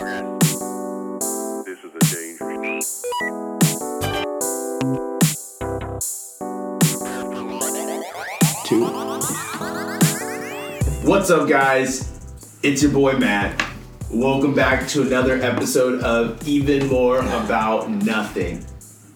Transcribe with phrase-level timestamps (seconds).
[0.00, 0.06] Two.
[11.04, 12.08] What's up, guys?
[12.62, 13.62] It's your boy Matt.
[14.10, 18.64] Welcome back to another episode of Even More About Nothing,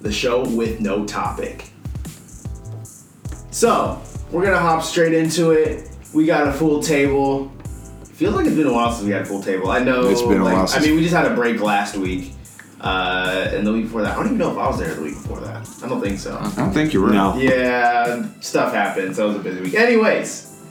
[0.02, 1.70] the show with no topic.
[3.50, 5.88] So, we're gonna hop straight into it.
[6.12, 7.53] We got a full table.
[8.14, 9.70] Feels like it's been a while since we had a full table.
[9.70, 10.08] I know.
[10.08, 12.32] It's been a like, while I mean, we just had a break last week,
[12.80, 14.12] uh, and the week before that.
[14.12, 15.68] I don't even know if I was there the week before that.
[15.82, 16.38] I don't think so.
[16.40, 17.10] I don't think you were.
[17.10, 17.36] No.
[17.36, 19.74] Yeah, stuff happened, so it was a busy week.
[19.74, 20.62] Anyways,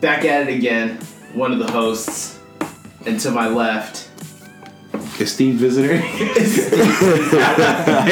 [0.00, 0.98] back at it again.
[1.34, 2.38] One of the hosts,
[3.06, 4.09] and to my left,
[5.20, 5.92] Esteemed visitor.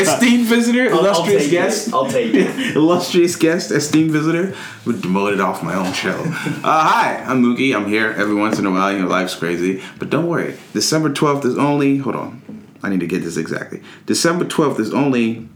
[0.00, 0.90] esteemed visitor.
[0.92, 1.88] I'll- I'll illustrious take guest.
[1.88, 1.94] It.
[1.94, 2.76] I'll take it.
[2.76, 3.70] illustrious guest.
[3.70, 4.54] Esteemed visitor.
[4.84, 6.18] Would demoted off my own show.
[6.58, 7.74] Uh, hi, I'm Mookie.
[7.74, 8.92] I'm here every once in a while.
[8.92, 9.80] You know, life's crazy.
[9.98, 10.56] But don't worry.
[10.72, 11.98] December 12th is only.
[11.98, 12.42] Hold on.
[12.82, 13.80] I need to get this exactly.
[14.06, 15.48] December 12th is only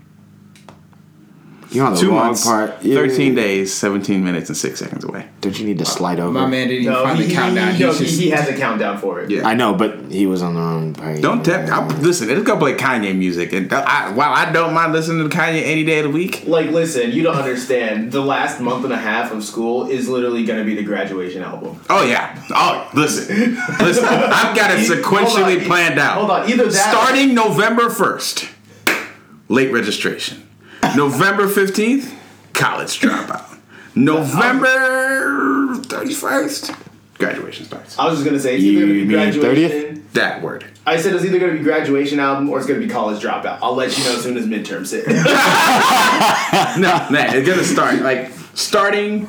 [1.72, 2.82] You're on the two wrong months, part.
[2.82, 2.94] Yeah.
[2.96, 5.26] 13 days, 17 minutes, and 6 seconds away.
[5.40, 6.30] Don't you need to slide over?
[6.32, 7.74] My man didn't even No, find he, the countdown.
[7.74, 9.30] He, no, He's he, just, he has a countdown for it.
[9.30, 9.46] Yeah.
[9.48, 11.22] I know, but he was on the wrong page.
[11.22, 11.70] Don't tell.
[11.72, 15.34] I, listen, it's gonna play Kanye music, and I, while I don't mind listening to
[15.36, 18.12] Kanye any day of the week, Like, listen, you don't understand.
[18.12, 21.42] The last month and a half of school is literally going to be the graduation
[21.42, 21.80] album.
[21.88, 22.40] Oh yeah.
[22.50, 24.04] Oh, listen, listen.
[24.04, 26.18] I've got it sequentially on, planned out.
[26.18, 28.48] hold on, either that- starting November first,
[29.48, 30.48] late registration.
[30.96, 32.14] November fifteenth,
[32.52, 33.58] college dropout.
[33.94, 36.70] November thirty first,
[37.18, 37.98] graduation starts.
[37.98, 40.08] I was just going to say, it's either going to be mean graduation.
[40.12, 40.64] That word.
[40.84, 43.22] I said it's either going to be graduation album or it's going to be college
[43.22, 43.60] dropout.
[43.62, 45.06] I'll let you know as soon as midterms hit.
[46.78, 49.26] No, man, it's gonna start like starting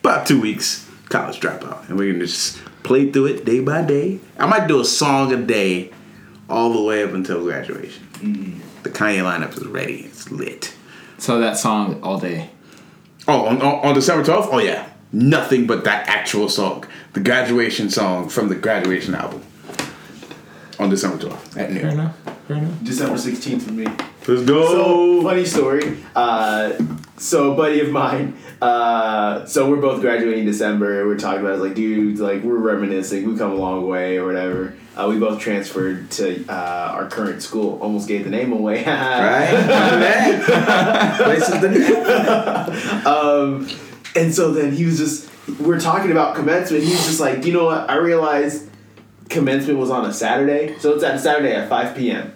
[0.00, 0.88] about two weeks.
[1.08, 4.18] College dropout, and we're gonna just play through it day by day.
[4.38, 5.90] I might do a song a day,
[6.48, 8.06] all the way up until graduation.
[8.14, 8.60] Mm.
[8.88, 10.04] The Kanye lineup is ready.
[10.06, 10.72] It's lit.
[11.18, 12.48] so that song all day.
[13.26, 14.48] Oh, on, on, on December twelfth.
[14.50, 19.42] Oh yeah, nothing but that actual song, the graduation song from the graduation album.
[20.78, 21.80] On December twelfth at noon.
[21.82, 22.00] Fair noon.
[22.00, 22.16] enough.
[22.46, 22.82] Fair enough.
[22.82, 23.84] December 16th for me.
[24.26, 24.66] Let's go.
[24.66, 25.98] So funny story.
[26.16, 26.72] Uh,
[27.18, 28.36] so a buddy of mine.
[28.60, 31.06] Uh, so we're both graduating in December.
[31.06, 33.26] We're talking about it, like, dude, like we're reminiscing.
[33.26, 34.74] We've come a long way, or whatever.
[34.96, 37.80] Uh, we both transferred to uh, our current school.
[37.80, 38.84] Almost gave the name away.
[38.88, 40.42] Right?
[41.16, 43.68] Places to um,
[44.16, 45.28] and so then he was just.
[45.60, 46.84] We're talking about commencement.
[46.84, 47.88] He was just like, you know what?
[47.88, 48.68] I realized
[49.30, 52.34] commencement was on a Saturday, so it's at Saturday at five p.m.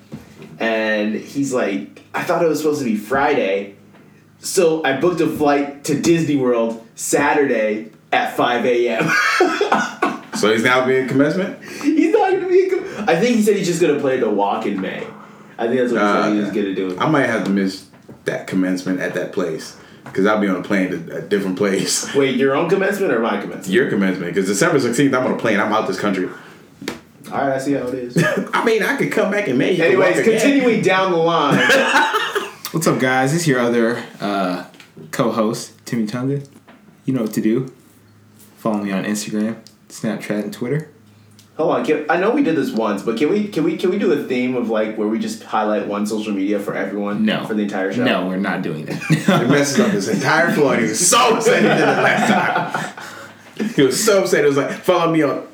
[0.59, 3.77] And he's like, I thought it was supposed to be Friday,
[4.43, 9.11] so I booked a flight to Disney World Saturday at five a.m.
[10.35, 11.63] So he's now being commencement.
[11.83, 12.67] he's not gonna be.
[12.67, 15.07] A com- I think he said he's just gonna play the walk in May.
[15.59, 16.99] I think that's what he Uh, said he was gonna do.
[16.99, 17.85] I might have to miss
[18.25, 22.13] that commencement at that place because I'll be on a plane to a different place.
[22.17, 23.69] Wait, your own commencement or my commencement?
[23.69, 25.61] Your commencement because December 16th I'm on a plane.
[25.61, 26.29] I'm out this country.
[27.31, 28.17] All right, I see how it is.
[28.55, 29.73] I mean, I could come back in May.
[29.73, 31.59] You could Anyways, continuing down the line.
[32.73, 33.35] What's up, guys?
[33.35, 34.67] It's your other uh,
[35.11, 36.43] co-host, Timmy Tunga.
[37.05, 37.71] You know what to do.
[38.57, 40.89] Follow me on Instagram, Snapchat, and Twitter.
[41.59, 43.91] Hold on, can, I know we did this once, but can we can we can
[43.91, 47.27] we do a theme of like where we just highlight one social media for everyone?
[47.27, 47.45] No.
[47.45, 48.05] for the entire show.
[48.05, 49.03] No, we're not doing that.
[49.11, 50.71] It messes up this entire flow.
[50.71, 52.97] and He was so upset he did it last
[53.59, 53.69] time.
[53.77, 54.45] He was so upset.
[54.45, 55.47] It was like, follow me on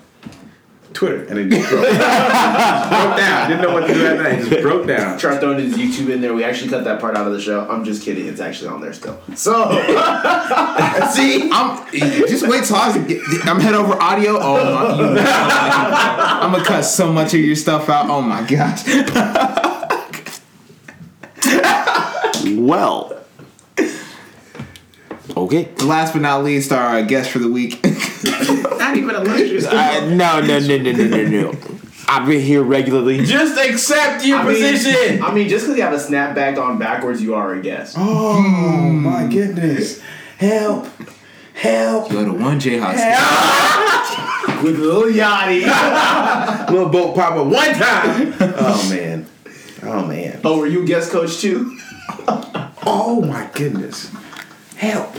[0.98, 1.22] Twitter.
[1.28, 3.48] And it just broke, broke down.
[3.48, 4.42] Didn't know what to do after that.
[4.42, 5.16] He just broke down.
[5.16, 6.34] Try throwing his YouTube in there.
[6.34, 7.68] We actually cut that part out of the show.
[7.70, 8.26] I'm just kidding.
[8.26, 9.20] It's actually on there still.
[9.36, 9.70] So
[11.12, 14.38] See, I'm just wait till I get, I'm head over audio.
[14.40, 18.10] Oh my, you know, I'm gonna cut so much of your stuff out.
[18.10, 18.84] Oh my gosh.
[22.56, 23.14] Well.
[25.36, 25.72] Okay.
[25.84, 27.78] Last but not least, our guest for the week.
[28.24, 29.66] Not even illustrious.
[29.66, 31.58] Uh, no, no, no, no, no, no, no.
[32.08, 33.24] I've been here regularly.
[33.24, 35.22] Just accept your I mean, position.
[35.22, 37.96] I mean, just because you have a snapback on backwards, you are a guest.
[37.98, 40.00] Oh my goodness.
[40.38, 40.88] Help.
[41.52, 42.10] Help.
[42.10, 42.96] Go to one J House.
[44.62, 46.68] With Lil Yachty.
[46.70, 48.34] Little boat popper one time.
[48.40, 49.26] Oh man.
[49.82, 50.40] Oh man.
[50.44, 51.78] oh, were you a guest coach too?
[52.90, 54.10] Oh my goodness.
[54.76, 55.14] Help.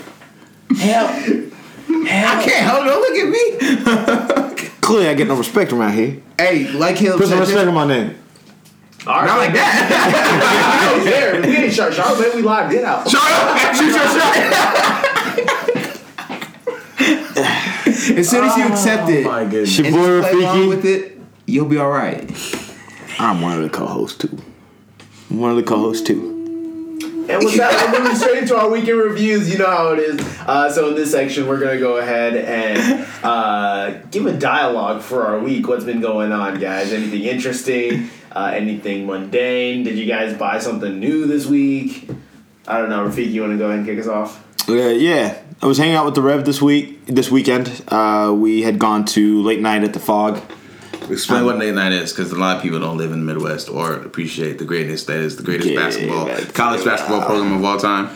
[0.76, 1.49] Help.
[1.90, 2.86] I can't help.
[2.86, 4.70] Don't look at me.
[4.82, 6.22] Clearly, I get no respect around here.
[6.38, 8.16] Hey, like Caleb Put some said, respect just, on my name.
[9.08, 9.26] All right.
[9.26, 10.92] not like that.
[10.92, 11.42] I was there.
[11.42, 12.36] We ain't Char- Charlotte.
[12.36, 12.72] We live.
[12.72, 13.10] Get out.
[13.10, 13.76] Shut up.
[13.76, 14.36] Shoot your shot.
[18.18, 21.66] as soon as you oh accept it, my and just play along with it, you'll
[21.66, 22.30] be all right.
[23.20, 24.38] I'm one of the co-hosts too.
[25.30, 26.39] I'm one of the co-hosts too.
[27.30, 29.52] And with that, we're moving straight into our weekend reviews.
[29.52, 30.20] You know how it is.
[30.48, 35.26] Uh, so in this section, we're gonna go ahead and uh, give a dialogue for
[35.26, 35.68] our week.
[35.68, 36.92] What's been going on, guys?
[36.92, 38.10] Anything interesting?
[38.32, 39.84] Uh, anything mundane?
[39.84, 42.10] Did you guys buy something new this week?
[42.68, 43.08] I don't know.
[43.08, 44.44] Rafik, you want to go ahead and kick us off?
[44.68, 47.06] Uh, yeah, I was hanging out with the Rev this week.
[47.06, 50.40] This weekend, uh, we had gone to late night at the Phog.
[51.10, 53.70] Explain what late night is, because a lot of people don't live in the Midwest
[53.70, 57.78] or appreciate the greatness that is the greatest Yeah, basketball, college basketball program of all
[57.78, 58.10] time.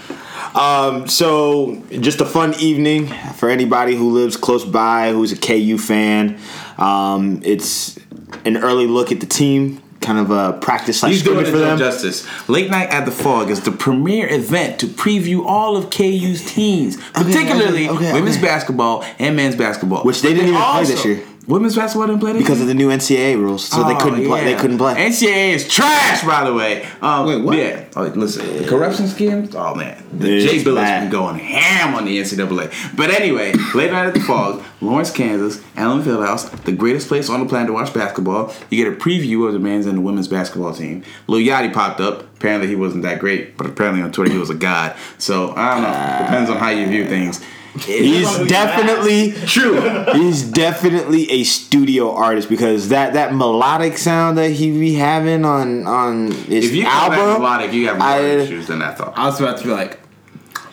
[0.55, 5.77] Um, so just a fun evening for anybody who lives close by, who's a KU
[5.77, 6.39] fan.
[6.77, 7.97] Um, it's
[8.45, 11.57] an early look at the team, kind of a practice slash He's doing it for
[11.57, 11.77] them.
[11.77, 12.27] justice.
[12.49, 16.97] Late Night at the Phog is the premier event to preview all of KU's teams,
[17.13, 18.45] particularly okay, okay, women's okay.
[18.45, 20.03] basketball and men's basketball.
[20.03, 21.23] Which they didn't even play this year.
[21.45, 22.63] Women's basketball didn't play this because year?
[22.63, 24.45] of the new NCAA rules, so they Oh, couldn't play.
[24.45, 24.93] They couldn't play.
[24.95, 26.87] NCAA is trash, by the way.
[27.01, 27.57] Um, Wait, what?
[27.57, 27.83] Yeah.
[27.97, 29.53] Oh, listen, the corruption schemes.
[29.53, 31.01] Oh man, the It's Jay Bilas bad.
[31.01, 32.95] been going ham on the NCAA.
[32.95, 37.41] But anyway, late night at the Falls, Lawrence, Kansas, Allen Fieldhouse, the greatest place on
[37.41, 38.53] the planet to watch basketball.
[38.69, 41.03] You get a preview of the men's and the women's basketball team.
[41.27, 42.21] Lil Yachty popped up.
[42.37, 44.95] Apparently, he wasn't that great, but apparently on Twitter he was a god.
[45.17, 46.25] So I don't know.
[46.25, 47.41] Depends on how you view things.
[47.79, 49.81] He's definitely True.
[50.13, 55.87] he's definitely a studio artist because that that melodic sound that he be having on
[55.87, 57.41] on his If you call that album.
[57.41, 59.13] melodic, you have more I- issues than I thought.
[59.17, 59.99] I was about to be like,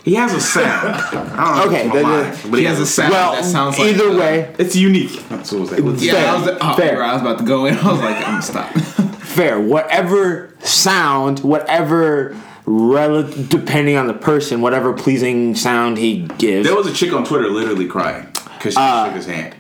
[0.05, 0.88] He has a sound.
[0.94, 1.94] I don't know Okay, if it's
[2.43, 4.76] the- the- but he has a sound well, that sounds like either uh, way, It's
[4.76, 5.26] unique.
[5.31, 6.05] That's what it was.
[6.05, 7.02] Yeah, Fair, I was, oh, fair.
[7.02, 7.75] I was about to go in.
[7.79, 8.70] I was like, I'm gonna stop.
[9.23, 9.58] fair.
[9.58, 12.37] Whatever sound, whatever
[12.71, 16.67] rel- depending on the person, whatever pleasing sound he gives.
[16.67, 19.57] There was a chick on Twitter literally crying because she shook his hand.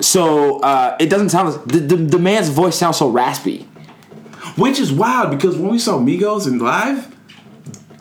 [0.00, 3.62] So uh, it doesn't sound the, the the man's voice sounds so raspy.
[4.56, 7.14] Which is wild because when we saw Migos in live,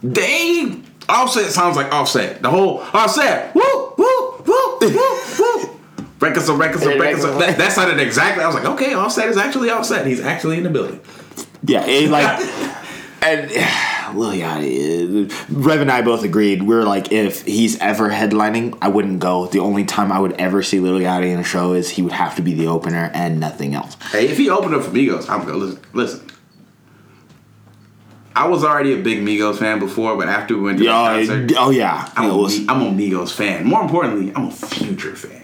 [0.03, 0.77] they
[1.07, 2.41] Offset sounds like Offset.
[2.41, 3.61] The whole Offset, woo,
[3.97, 5.69] woo, woo, woo, woo.
[6.19, 7.39] Records up, records up, records up.
[7.39, 8.43] That, that sounded exactly.
[8.43, 10.05] I was like, okay, Offset is actually Offset.
[10.05, 11.01] He's actually in the building.
[11.63, 12.39] Yeah, it, like
[13.21, 13.51] and
[14.13, 16.63] Lil Yachty, Rev and I both agreed.
[16.63, 19.47] We were like, if he's ever headlining, I wouldn't go.
[19.47, 22.11] The only time I would ever see Lil Yachty in a show is he would
[22.11, 23.95] have to be the opener and nothing else.
[24.11, 25.81] Hey, if he opened up for Migos, I'm gonna listen.
[25.93, 26.29] Listen.
[28.35, 31.51] I was already a big Migos fan before, but after we went to the concert,
[31.57, 33.65] oh yeah, I'm, a, I'm a Migos fan.
[33.65, 35.41] More importantly, I'm a Future fan.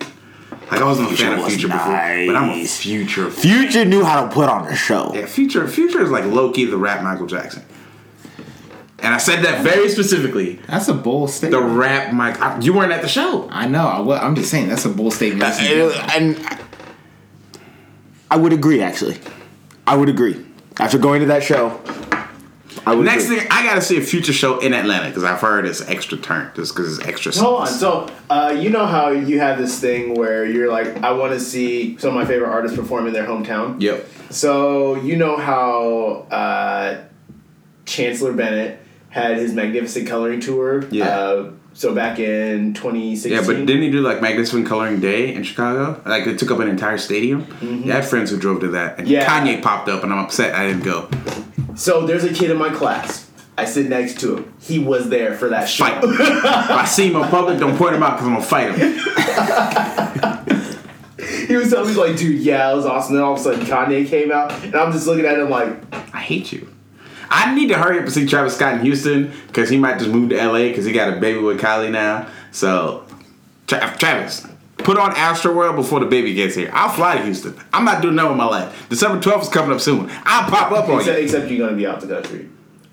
[0.70, 2.80] Like I wasn't a fan Future of Future before, but I'm a nice.
[2.80, 3.30] Future.
[3.30, 3.42] fan.
[3.42, 5.12] Future knew how to put on a show.
[5.14, 5.68] Yeah, Future.
[5.68, 7.64] Future is like Loki, the rap Michael Jackson.
[9.04, 10.60] And I said that very specifically.
[10.68, 12.40] That's a bold The rap Mike.
[12.42, 13.48] I- You weren't at the show.
[13.52, 13.88] I know.
[13.88, 15.44] I, wa- I'm just saying that's a bold statement.
[15.44, 16.60] Uh, and
[18.30, 19.18] I would agree, actually.
[19.88, 20.46] I would agree.
[20.80, 21.82] After going to that show,
[22.86, 23.06] I would.
[23.06, 23.40] Next agree.
[23.40, 26.52] thing, I gotta see a Future show in Atlanta because I've heard it's extra turn,
[26.56, 27.32] just because it's extra.
[27.34, 27.68] Hold on.
[27.68, 31.40] So, uh, you know how you have this thing where you're like, I want to
[31.40, 33.82] see some of my favorite artists perform in their hometown.
[33.82, 34.08] Yep.
[34.30, 37.04] So you know how uh,
[37.86, 38.80] Chancellor Bennett
[39.12, 40.86] had his magnificent coloring tour.
[40.90, 41.08] Yeah.
[41.08, 43.32] Uh, so back in 2016.
[43.32, 46.02] Yeah, but didn't he do like Magnificent Coloring Day in Chicago?
[46.06, 47.46] Like it took up an entire stadium.
[47.62, 49.26] Yeah, I had friends who drove to that, and Yeah.
[49.26, 51.10] Kanye popped up, and I'm upset I didn't go.
[51.76, 53.30] So there's a kid in my class.
[53.58, 54.54] I sit next to him.
[54.60, 55.86] He was there for that show.
[55.86, 56.04] Fight.
[56.04, 60.58] if I see him in public, don't point him out because I'm gonna fight him.
[61.48, 63.16] He was telling me like, dude, yeah, it was awesome.
[63.16, 65.50] And then all of a sudden Kanye came out, and I'm just looking at him
[65.50, 65.70] like,
[66.14, 66.71] I hate you.
[67.34, 70.12] I need to hurry up and see Travis Scott in Houston because he might just
[70.12, 72.28] move to LA because he got a baby with Kylie now.
[72.52, 73.06] So,
[73.68, 74.46] Tra- Travis,
[74.78, 76.70] put on Astroworld before the baby gets here.
[76.74, 77.56] I'll fly to Houston.
[77.72, 78.90] I'm not doing that with my life.
[78.90, 80.12] December 12th is coming up soon.
[80.26, 81.24] I'll pop up on except, you.
[81.24, 82.50] except you're gonna be out the country.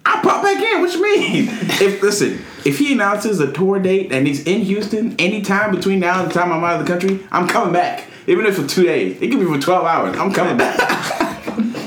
[0.07, 0.81] I'll pop back in.
[0.81, 1.49] What you mean?
[1.51, 6.23] if listen, if he announces a tour date and he's in Houston anytime between now
[6.23, 8.05] and the time I'm out of the country, I'm coming back.
[8.29, 10.17] Even if it's for two days, it could be for 12 hours.
[10.17, 10.79] I'm coming back.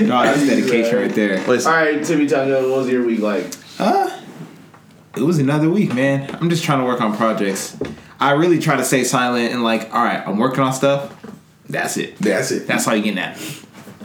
[0.02, 1.46] no, that's dedication right there.
[1.46, 3.54] Listen, All right, Timmy Tonga, what was your week like?
[5.16, 6.28] It was another week, man.
[6.40, 7.76] I'm just trying to work on projects.
[8.20, 11.14] I really try to stay silent and like, all right, I'm working on stuff.
[11.68, 12.18] That's it.
[12.18, 12.66] that's it.
[12.66, 13.36] That's all you getting at.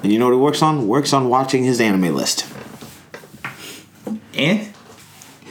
[0.03, 0.87] And you know what it works on?
[0.87, 2.47] Works on watching his anime list.
[4.33, 4.67] And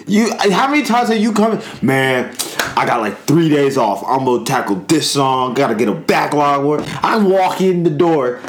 [0.07, 1.61] You, how many times have you come?
[1.83, 2.35] Man,
[2.77, 4.03] I got like three days off.
[4.07, 5.55] I'm gonna tackle this song.
[5.55, 6.81] Gotta get a backlog work.
[7.05, 8.41] I walk in the door.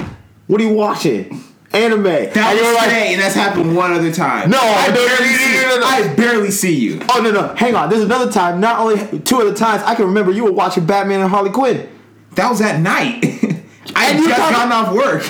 [0.47, 1.43] What are you watching?
[1.73, 2.03] Anime.
[2.03, 4.49] that and was like, today, and that's happened one other time.
[4.49, 5.53] No, I no, no, barely see.
[5.55, 5.85] no, no, no.
[5.85, 7.01] I barely see you.
[7.09, 7.89] oh no no, hang on.
[7.89, 8.59] There's another time.
[8.59, 9.81] Not only two other times.
[9.83, 11.87] I can remember you were watching Batman and Harley Quinn.
[12.35, 13.23] That was at night.
[13.95, 15.23] I And you just talk- gotten off work.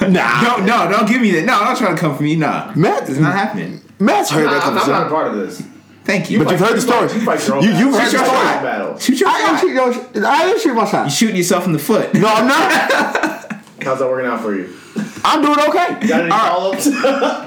[0.10, 0.42] Nah.
[0.42, 1.44] No, no, don't give me that.
[1.44, 2.34] No, don't try to come for me.
[2.34, 3.80] Nah, Matt- it's not happening.
[4.00, 5.62] Matt's heard that I'm, I'm not a part of this.
[6.04, 6.42] Thank you.
[6.42, 7.12] But you've heard the story.
[7.12, 8.38] You, fight your you, you've heard the Shoot your story.
[8.38, 8.98] own battle.
[8.98, 9.60] shoot your I am shot.
[9.60, 9.76] shooting.
[10.22, 11.12] your- I am shooting my You shot.
[11.12, 12.12] shooting yourself in the foot.
[12.14, 13.36] No, I'm not.
[13.82, 14.76] How's that working out for you?
[15.24, 16.06] I'm doing okay.
[16.08, 16.86] Got any follow ups?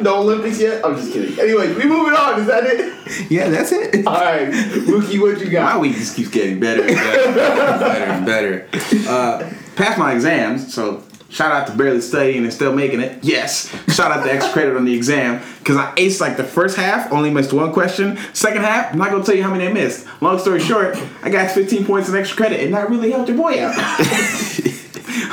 [0.02, 0.86] no Olympics yet?
[0.86, 1.40] I'm just kidding.
[1.40, 2.40] Anyway, we moving on.
[2.40, 3.32] Is that it?
[3.32, 4.06] Yeah, that's it.
[4.08, 5.64] All right, Mookie, what you got?
[5.64, 5.82] My got?
[5.82, 9.10] week just keeps getting better and better, and better and better.
[9.10, 13.24] Uh, passed my exams, so shout out to barely studying and still making it.
[13.24, 13.70] Yes.
[13.94, 17.12] Shout out to extra credit on the exam because I aced like the first half,
[17.12, 18.18] only missed one question.
[18.34, 20.08] Second half, I'm not gonna tell you how many I missed.
[20.22, 23.38] Long story short, I got 15 points in extra credit, and that really helped your
[23.38, 23.76] boy out.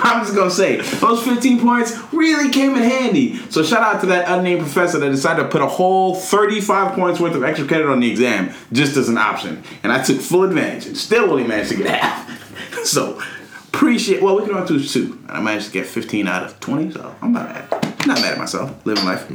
[0.02, 3.36] I'm just gonna say those 15 points really came in handy.
[3.50, 7.20] So shout out to that unnamed professor that decided to put a whole 35 points
[7.20, 10.44] worth of extra credit on the exam just as an option, and I took full
[10.44, 12.84] advantage and still only managed to get half.
[12.84, 13.20] so
[13.68, 14.22] appreciate.
[14.22, 16.92] Well, we can only do two, and I managed to get 15 out of 20.
[16.92, 17.70] So I'm not mad.
[18.06, 18.84] Not mad at myself.
[18.86, 19.28] Living life.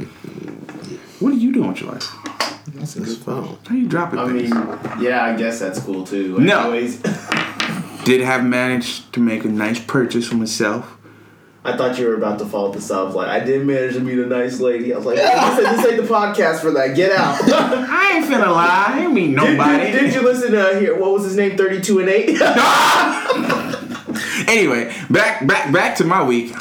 [1.20, 2.12] What are you doing with your life?
[2.74, 3.56] That's a good phone.
[3.66, 4.50] How you dropping I things?
[4.52, 6.38] mean, yeah, I guess that's cool too.
[6.38, 6.72] No.
[6.72, 7.00] Anyways,
[8.06, 10.96] Did have managed to make a nice purchase for myself.
[11.64, 13.12] I thought you were about to follow this up.
[13.14, 14.94] Like, I did manage to meet a nice lady.
[14.94, 16.94] I was like, this, ain't- this ain't the podcast for that.
[16.94, 17.40] Get out.
[17.44, 18.84] I ain't finna lie.
[18.90, 19.90] I ain't mean nobody.
[19.90, 20.96] did, did you listen to uh, here?
[20.96, 21.56] What was his name?
[21.58, 22.40] Thirty two and eight.
[24.48, 26.54] Anyway, back back back to my week.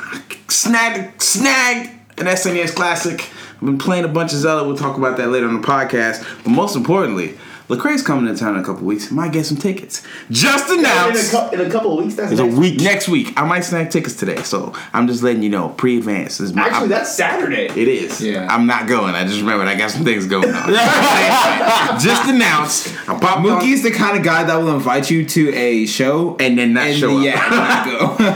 [0.50, 3.30] Snag snagged an SNES classic.
[3.56, 4.68] I've been playing a bunch of Zelda.
[4.68, 6.24] We'll talk about that later on the podcast.
[6.44, 7.38] But most importantly,
[7.70, 9.10] Lecrae's coming to town in a couple weeks.
[9.10, 10.04] Might get some tickets.
[10.30, 11.34] Just in, a announced.
[11.54, 12.16] in a couple of weeks.
[12.16, 13.34] That's It's a next- week next week.
[13.38, 16.38] I might snag tickets today, so I'm just letting you know pre-advance.
[16.38, 17.66] This is my- Actually, that's Saturday.
[17.70, 18.22] it is.
[18.22, 18.48] Yeah.
[18.50, 19.16] I'm not going.
[19.16, 20.70] I just remembered I got some things going on.
[22.00, 22.94] just announced.
[23.10, 26.36] I popped on- Mookie's the kind of guy that will invite you to a show
[26.40, 27.24] and then not and show up.
[27.24, 27.86] yeah, not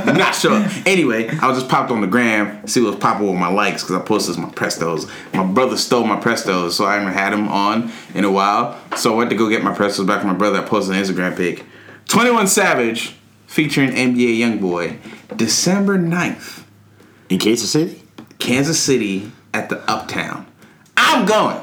[0.06, 0.14] go.
[0.14, 0.66] not sure.
[0.86, 3.84] Anyway, I was just popped on the gram, see what was popping with my likes
[3.84, 5.10] because I posted my Prestos.
[5.34, 8.80] My brother stole my Prestos, so I haven't had them on in a while.
[8.98, 10.60] So I went to go get my Prestos back from my brother.
[10.60, 11.66] I posted an Instagram pic.
[12.08, 13.16] 21 Savage
[13.48, 16.64] featuring NBA YoungBoy, December 9th,
[17.30, 18.02] In Kansas City.
[18.40, 20.48] Kansas City at the Uptown.
[20.96, 21.60] I'm going.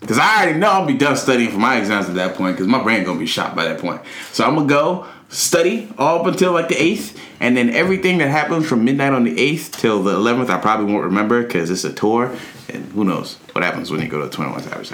[0.00, 2.56] Cause I already know I'll be done studying for my exams at that point.
[2.56, 4.02] Cause my brain gonna be shot by that point.
[4.32, 8.30] So I'm gonna go study all up until like the eighth, and then everything that
[8.30, 11.84] happens from midnight on the eighth till the eleventh, I probably won't remember because it's
[11.84, 12.34] a tour,
[12.68, 14.92] and who knows what happens when you go to Twenty One Savage.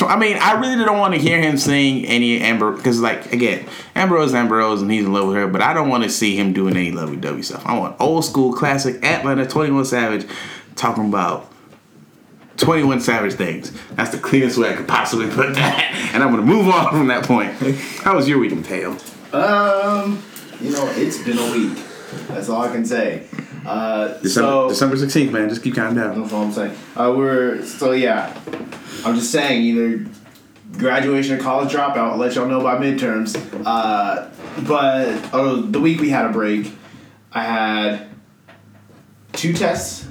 [0.00, 3.64] I mean, I really don't want to hear him sing any Amber because, like, again,
[3.94, 6.36] Amber Rose Ambrose and he's in love with her, but I don't want to see
[6.36, 7.64] him doing any lovey dovey stuff.
[7.64, 10.26] I want old school classic Atlanta Twenty One Savage
[10.74, 11.48] talking about
[12.56, 13.72] 21 Savage things.
[13.92, 15.94] That's the cleanest way I could possibly put that.
[16.08, 17.52] And I'm gonna move on from that point.
[18.02, 18.92] How was your week, Mateo?
[19.32, 20.22] Um,
[20.58, 21.78] you know, it's been a week.
[22.28, 23.26] That's all I can say.
[23.66, 25.48] Uh, December, so December 16th, man.
[25.48, 26.20] Just keep counting down.
[26.20, 26.76] That's all I'm saying.
[26.96, 28.34] Uh, we're so yeah.
[29.04, 30.06] I'm just saying either
[30.72, 31.96] graduation or college dropout.
[31.96, 33.36] I'll let y'all know by midterms.
[33.64, 34.30] Uh,
[34.66, 36.72] but oh, the week we had a break,
[37.32, 38.08] I had
[39.32, 40.06] two tests.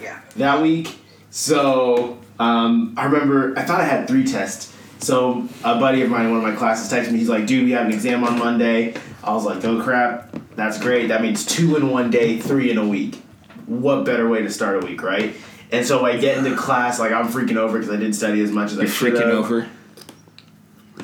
[0.00, 0.20] Yeah.
[0.36, 0.98] That week,
[1.30, 4.74] so um, I remember I thought I had three tests.
[4.98, 7.18] So a buddy of mine in one of my classes texted me.
[7.18, 10.78] He's like, "Dude, we have an exam on Monday." I was like, "Oh crap, that's
[10.78, 11.08] great.
[11.08, 13.22] That means two in one day, three in a week.
[13.66, 15.34] What better way to start a week, right?"
[15.72, 18.50] And so I get into class like I'm freaking over because I didn't study as
[18.50, 19.34] much as I You're should freaking have.
[19.34, 19.68] over.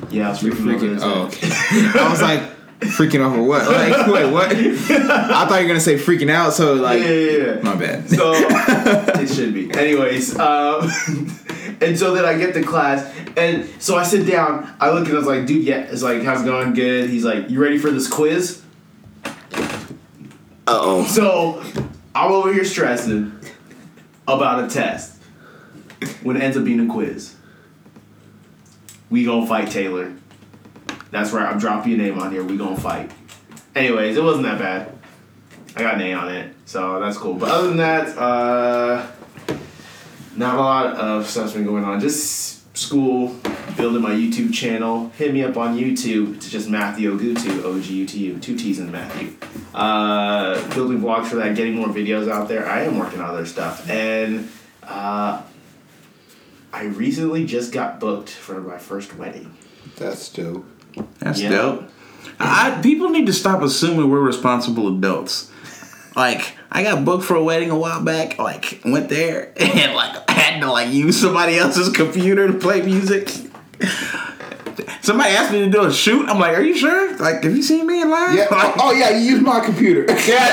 [0.09, 1.05] Yeah, I was You're freaking, over.
[1.05, 1.47] Oh, okay.
[1.99, 2.41] I was like,
[2.81, 3.65] freaking over what?
[3.65, 4.51] Like, wait, what?
[4.51, 6.53] I thought you were gonna say freaking out.
[6.53, 7.61] So like, yeah, yeah, yeah.
[7.61, 8.09] my bad.
[8.09, 9.71] So it should be.
[9.71, 10.89] Anyways, um,
[11.81, 14.75] and so then I get to class, and so I sit down.
[14.79, 16.73] I look and I was like, "Dude, yeah." It's like, "How's it going?
[16.73, 18.61] Good." He's like, "You ready for this quiz?"
[19.25, 19.31] Uh
[20.67, 21.05] oh.
[21.05, 21.63] So
[22.13, 23.39] I'm over here stressing
[24.27, 25.21] about a test
[26.23, 27.35] when it ends up being a quiz.
[29.09, 30.13] We gonna fight Taylor.
[31.11, 31.47] That's right.
[31.47, 32.43] I'm dropping your name on here.
[32.43, 33.11] We gonna fight.
[33.75, 34.91] Anyways, it wasn't that bad.
[35.75, 37.35] I got an A on it, so that's cool.
[37.35, 39.05] But other than that, uh,
[40.37, 41.99] not a lot of stuff's been going on.
[41.99, 43.35] Just school,
[43.75, 45.09] building my YouTube channel.
[45.17, 46.35] Hit me up on YouTube.
[46.37, 49.33] It's just Matthew Ogutu, O G U T U, two T's in Matthew.
[49.73, 52.67] Uh, building vlogs for that, getting more videos out there.
[52.67, 54.47] I am working on other stuff, and
[54.83, 55.41] uh,
[56.73, 59.55] I recently just got booked for my first wedding.
[59.97, 60.65] That's dope.
[61.19, 61.49] That's Yeah.
[61.49, 61.89] dope.
[62.39, 65.49] I, people need to stop assuming we're responsible adults.
[66.15, 68.37] Like, I got booked for a wedding a while back.
[68.37, 73.29] Like, went there and like had to like use somebody else's computer to play music.
[75.01, 76.27] Somebody asked me to do a shoot.
[76.27, 77.17] I'm like, are you sure?
[77.17, 78.35] Like, have you seen me in live?
[78.35, 78.47] Yeah.
[78.51, 80.05] Like, Oh yeah, you used my computer.
[80.27, 80.47] Yeah,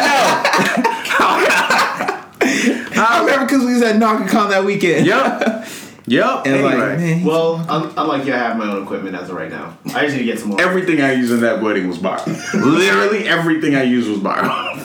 [2.97, 5.07] I remember because we was at Naka-Kon that weekend.
[5.07, 5.67] Yep.
[6.07, 6.47] Yep.
[6.47, 8.35] And like, man, Well, I'm, I'm like you.
[8.35, 9.77] I have my own equipment as of right now.
[9.87, 10.61] I just need to get some more.
[10.61, 12.27] Everything I used in that wedding was borrowed.
[12.55, 14.84] Literally everything I used was borrowed.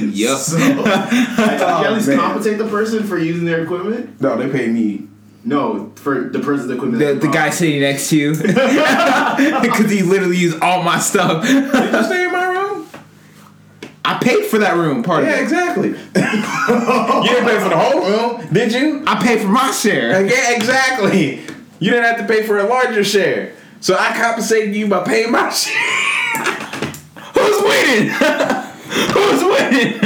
[0.00, 0.38] Yep.
[0.38, 2.18] So, I, did you at least man.
[2.18, 4.20] compensate the person for using their equipment?
[4.20, 5.08] no, they pay me.
[5.44, 6.98] No, for the person's equipment.
[6.98, 11.44] The, the guy sitting next to you, because he literally used all my stuff.
[11.44, 12.86] Did you stay in my room?
[14.04, 15.02] I paid for that room.
[15.02, 15.32] Part of it.
[15.32, 15.42] Yeah, it.
[15.42, 15.88] exactly.
[15.88, 19.04] you didn't pay for the whole room, did you?
[19.06, 20.26] I paid for my share.
[20.26, 21.40] Yeah, exactly.
[21.78, 23.54] You didn't have to pay for a larger share.
[23.80, 25.74] So I compensated you by paying my share.
[27.34, 28.10] Who's winning?
[28.88, 30.00] Who's winning?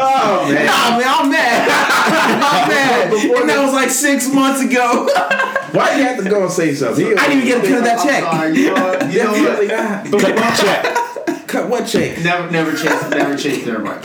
[0.00, 0.66] Oh man.
[0.66, 1.68] Nah, man, I'm mad.
[2.42, 3.08] I'm mad.
[3.38, 5.06] And that was like six months ago.
[5.72, 7.06] Why do you have to go and say something?
[7.18, 8.22] I didn't even get a cut of that I'm check.
[8.22, 9.12] sorry, you know what?
[9.12, 9.76] You know Definitely what?
[9.76, 10.20] not.
[10.20, 11.46] Cut what check?
[11.48, 12.18] Cut what check?
[12.22, 14.02] Never, never chase, never chase their mark.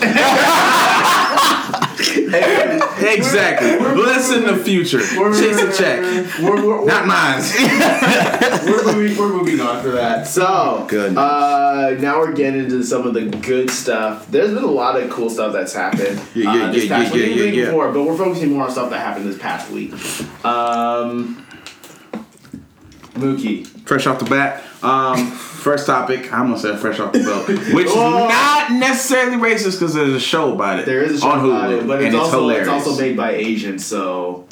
[3.03, 3.77] Exactly.
[3.95, 4.99] Listen to future.
[4.99, 6.01] Chase a check.
[6.41, 7.41] We're, we're, we're, Not mine.
[8.65, 10.27] we're, moving, we're moving on for that.
[10.27, 11.17] So, Goodness.
[11.17, 14.27] uh, now we're getting into some of the good stuff.
[14.27, 16.21] There's been a lot of cool stuff that's happened.
[16.33, 17.65] Yeah, yeah, uh, this yeah, past yeah, week, yeah, even yeah.
[17.65, 19.93] Before, but we're focusing more on stuff that happened this past week.
[20.45, 21.45] Um,
[23.15, 23.73] Mookie.
[23.85, 24.63] Fresh off the bat.
[24.81, 26.31] Um, first topic.
[26.33, 28.27] I'm gonna say fresh off the boat, which is Oh.
[28.27, 30.85] not necessarily racist because there's a show about it.
[30.85, 32.67] There is a show on Hulu, about it, but it's, it's also hilarious.
[32.67, 34.45] it's also made by Asians, so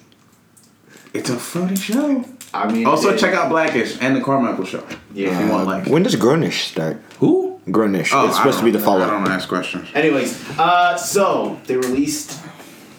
[1.13, 2.23] It's a funny show.
[2.53, 2.85] I mean.
[2.85, 4.83] Also, it- check out Blackish and the Carmichael Show.
[5.13, 5.29] Yeah.
[5.33, 7.01] if you want like When does Grownish start?
[7.19, 7.59] who?
[7.67, 8.09] Grownish.
[8.13, 9.33] Oh, it's supposed to be the follow I follow don't up.
[9.33, 9.87] ask questions.
[9.93, 12.39] Anyways, uh, so they released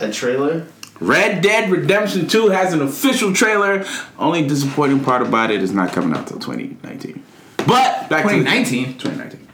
[0.01, 0.67] a trailer.
[1.03, 3.85] Red Dead Redemption 2 has an official trailer.
[4.19, 7.23] Only disappointing part about it is not coming out till 2019.
[7.59, 8.99] But back to 2019.
[8.99, 9.49] 2019.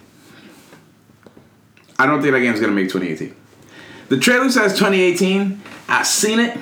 [1.99, 3.35] I don't think that game's gonna make 2018.
[4.09, 5.61] The trailer says 2018.
[5.89, 6.59] I've seen it.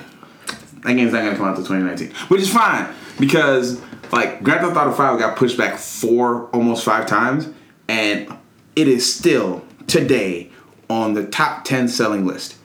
[0.83, 2.87] That game's not gonna come out till 2019, which is fine
[3.19, 7.49] because like Grand Theft Auto 5 got pushed back four, almost five times,
[7.89, 8.33] and
[8.75, 10.49] it is still today
[10.89, 12.55] on the top 10 selling list.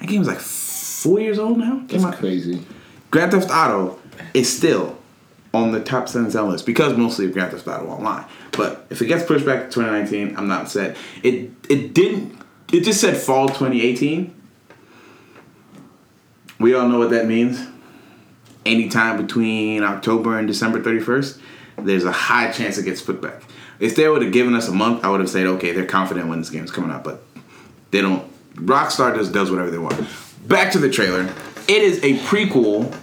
[0.00, 0.40] That game's like
[1.06, 1.82] four years old now.
[1.88, 2.60] Came out- crazy.
[3.10, 3.98] Grand Theft Auto
[4.34, 4.98] is still
[5.54, 8.24] on the top 10 selling list because mostly of Grand Theft Auto Online.
[8.52, 10.96] But if it gets pushed back to 2019, I'm not upset.
[11.22, 12.36] It it didn't.
[12.72, 14.34] It just said fall 2018.
[16.58, 17.64] We all know what that means.
[18.64, 21.38] Anytime between October and December 31st,
[21.78, 23.42] there's a high chance it gets put back.
[23.78, 26.28] If they would have given us a month, I would have said, okay, they're confident
[26.28, 27.22] when this game's coming out, but
[27.92, 28.24] they don't.
[28.56, 29.94] Rockstar just does whatever they want.
[30.46, 31.22] Back to the trailer.
[31.68, 32.94] It is a prequel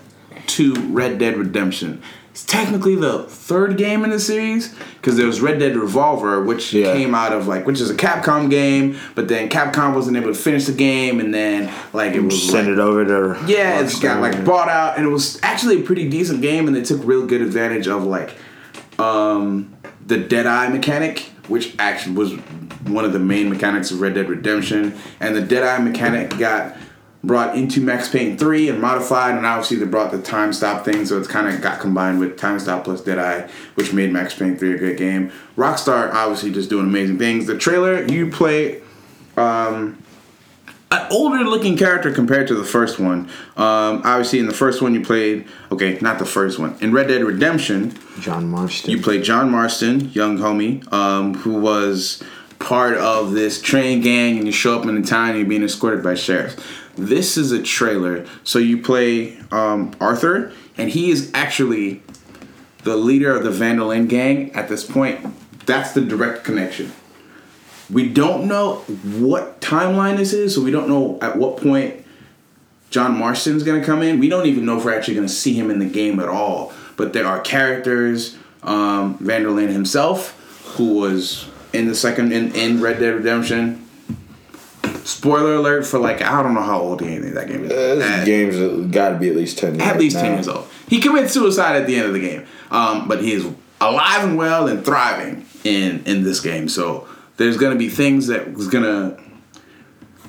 [0.47, 2.01] to Red Dead Redemption.
[2.31, 6.73] It's technically the third game in the series because there was Red Dead Revolver, which
[6.73, 6.93] Yeah.
[6.93, 10.33] came out of like, which is a Capcom game, but then Capcom wasn't able to
[10.33, 13.39] finish the game, and then like it was Send like, it over to.
[13.45, 16.75] yeah, it's got like bought out, and it was actually a pretty decent game, and
[16.75, 18.31] they took real good advantage of like
[18.97, 19.71] um,
[20.07, 22.33] the Deadeye mechanic, which actually was
[22.87, 26.75] one of the main mechanics of Red Dead Redemption, and the Deadeye mechanic got
[27.23, 31.05] brought into Max Payne 3 and modified, and obviously they brought the time stop thing,
[31.05, 34.57] so it's kind of got combined with time stop plus Deadeye, which made Max Payne
[34.57, 35.31] 3 a great game.
[35.55, 37.47] Rockstar obviously just doing amazing things.
[37.47, 38.81] The trailer, you play
[40.91, 43.21] an older looking character compared to the first one.
[43.57, 46.75] Um, obviously, in the first one, you played okay, not the first one.
[46.81, 48.91] In Red Dead Redemption, John Marston.
[48.91, 52.21] you played John Marston, young homie, um, who was
[52.59, 55.63] part of this train gang, and you show up in the town and you're being
[55.63, 56.61] escorted by sheriffs.
[56.95, 62.03] This is a trailer, so you play um, Arthur, and he is actually
[62.83, 65.25] the leader of the Van der Linde gang at this point.
[65.65, 66.91] That's the direct connection.
[67.89, 72.05] We don't know what timeline this is, so we don't know at what point
[72.89, 74.19] John Marston's gonna come in.
[74.19, 76.73] We don't even know if we're actually gonna see him in the game at all.
[76.95, 80.39] But there are characters, um, Van der Linde himself,
[80.75, 83.82] who was in the second in, in Red Dead Redemption.
[85.03, 87.71] Spoiler alert for like I don't know how old he is that game is.
[87.71, 89.87] Uh, this At- game's got to be at least 10 years.
[89.87, 90.21] at least now.
[90.23, 90.67] 10 years old.
[90.87, 92.45] He commits suicide at the end of the game.
[92.71, 93.45] Um, but he is
[93.81, 96.69] alive and well and thriving in, in this game.
[96.69, 99.21] So there's going to be things that is going to.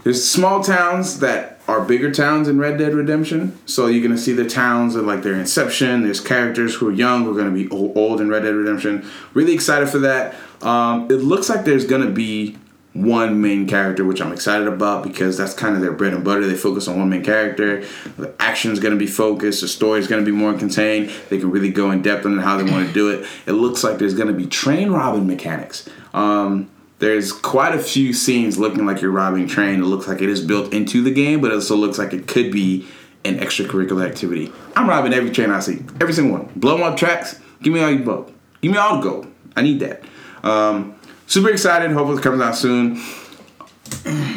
[0.02, 3.58] There's small towns that are bigger towns in Red Dead Redemption.
[3.64, 6.02] So you're going to see the towns of like their inception.
[6.02, 9.08] There's characters who are young who are going to be old in Red Dead Redemption.
[9.32, 10.34] Really excited for that.
[10.60, 12.58] Um, it looks like there's going to be
[12.94, 16.46] one main character, which I'm excited about because that's kind of their bread and butter.
[16.46, 17.84] They focus on one main character.
[18.16, 19.60] The action is going to be focused.
[19.60, 21.10] The story is going to be more contained.
[21.28, 23.26] They can really go in depth on how they want to do it.
[23.46, 25.88] It looks like there's going to be train robbing mechanics.
[26.14, 29.80] Um, there's quite a few scenes looking like you're robbing train.
[29.80, 32.28] It looks like it is built into the game, but it also looks like it
[32.28, 32.86] could be
[33.24, 34.52] an extracurricular activity.
[34.76, 36.52] I'm robbing every train I see, every single one.
[36.54, 37.40] Blow up tracks.
[37.60, 38.32] Give me all your gold.
[38.60, 39.26] Give me all the gold.
[39.56, 40.04] I need that.
[40.44, 40.93] Um,
[41.26, 41.90] super excited.
[41.92, 43.02] Hopefully it comes out soon.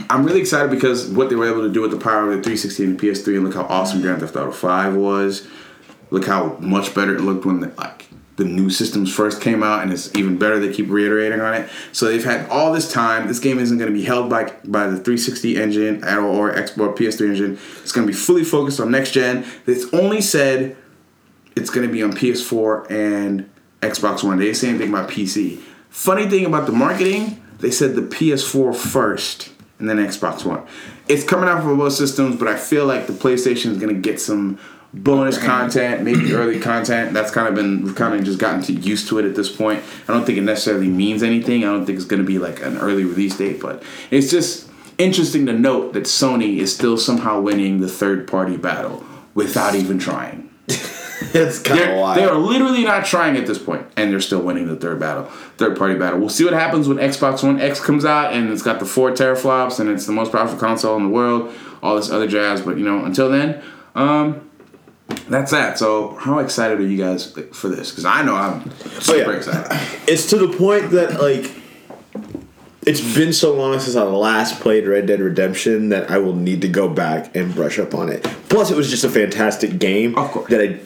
[0.10, 2.44] I'm really excited because what they were able to do with the power of the
[2.44, 5.48] 360 and the PS3, and look how awesome Grand Theft Auto 5 was.
[6.10, 9.84] Look how much better it looked when the, like the new systems first came out,
[9.84, 10.60] and it's even better.
[10.60, 11.70] They keep reiterating on it.
[11.92, 13.28] So they've had all this time.
[13.28, 16.54] This game isn't going to be held by by the 360 engine at all or
[16.54, 17.60] Xbox or PS3 engine.
[17.82, 19.46] It's going to be fully focused on next gen.
[19.66, 20.78] It's only said
[21.56, 23.50] it's going to be on PS4 and
[23.82, 24.38] Xbox One.
[24.38, 25.62] They say anything about PC.
[25.98, 30.64] Funny thing about the marketing, they said the PS4 first and then Xbox One.
[31.08, 34.00] It's coming out for both systems, but I feel like the PlayStation is going to
[34.00, 34.60] get some
[34.94, 37.14] bonus content, maybe early content.
[37.14, 39.52] That's kind of been we've kind of just gotten to used to it at this
[39.54, 39.84] point.
[40.08, 41.64] I don't think it necessarily means anything.
[41.64, 43.82] I don't think it's going to be like an early release date, but
[44.12, 49.04] it's just interesting to note that Sony is still somehow winning the third party battle
[49.34, 50.52] without even trying.
[51.34, 52.18] It's kind of wild.
[52.18, 55.26] they are literally not trying at this point, and they're still winning the third battle,
[55.58, 56.20] third party battle.
[56.20, 59.12] We'll see what happens when Xbox One X comes out, and it's got the four
[59.12, 61.54] teraflops, and it's the most powerful console in the world.
[61.84, 63.62] All this other jazz, but you know, until then,
[63.96, 64.50] um,
[65.30, 65.78] that's that.
[65.78, 67.92] So, how excited are you guys for this?
[67.92, 69.38] Because I know I'm super yeah.
[69.38, 70.02] excited.
[70.08, 71.52] it's to the point that like
[72.88, 76.62] it's been so long since I last played Red Dead Redemption that I will need
[76.62, 78.24] to go back and brush up on it.
[78.48, 80.18] Plus, it was just a fantastic game.
[80.18, 80.50] Of course.
[80.50, 80.80] That I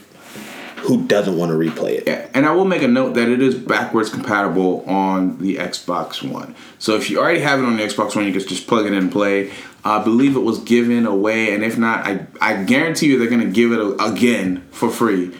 [0.81, 2.07] who doesn't want to replay it?
[2.07, 6.27] Yeah, and I will make a note that it is backwards compatible on the Xbox
[6.27, 6.55] One.
[6.79, 8.93] So if you already have it on the Xbox One, you can just plug it
[8.93, 9.51] in and play.
[9.83, 13.41] I believe it was given away, and if not, I, I guarantee you they're going
[13.41, 15.35] to give it a, again for free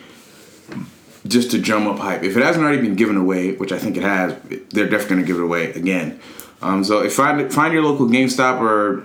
[1.28, 2.24] just to drum up hype.
[2.24, 4.34] If it hasn't already been given away, which I think it has,
[4.70, 6.20] they're definitely going to give it away again.
[6.62, 9.04] Um, so if find find your local GameStop or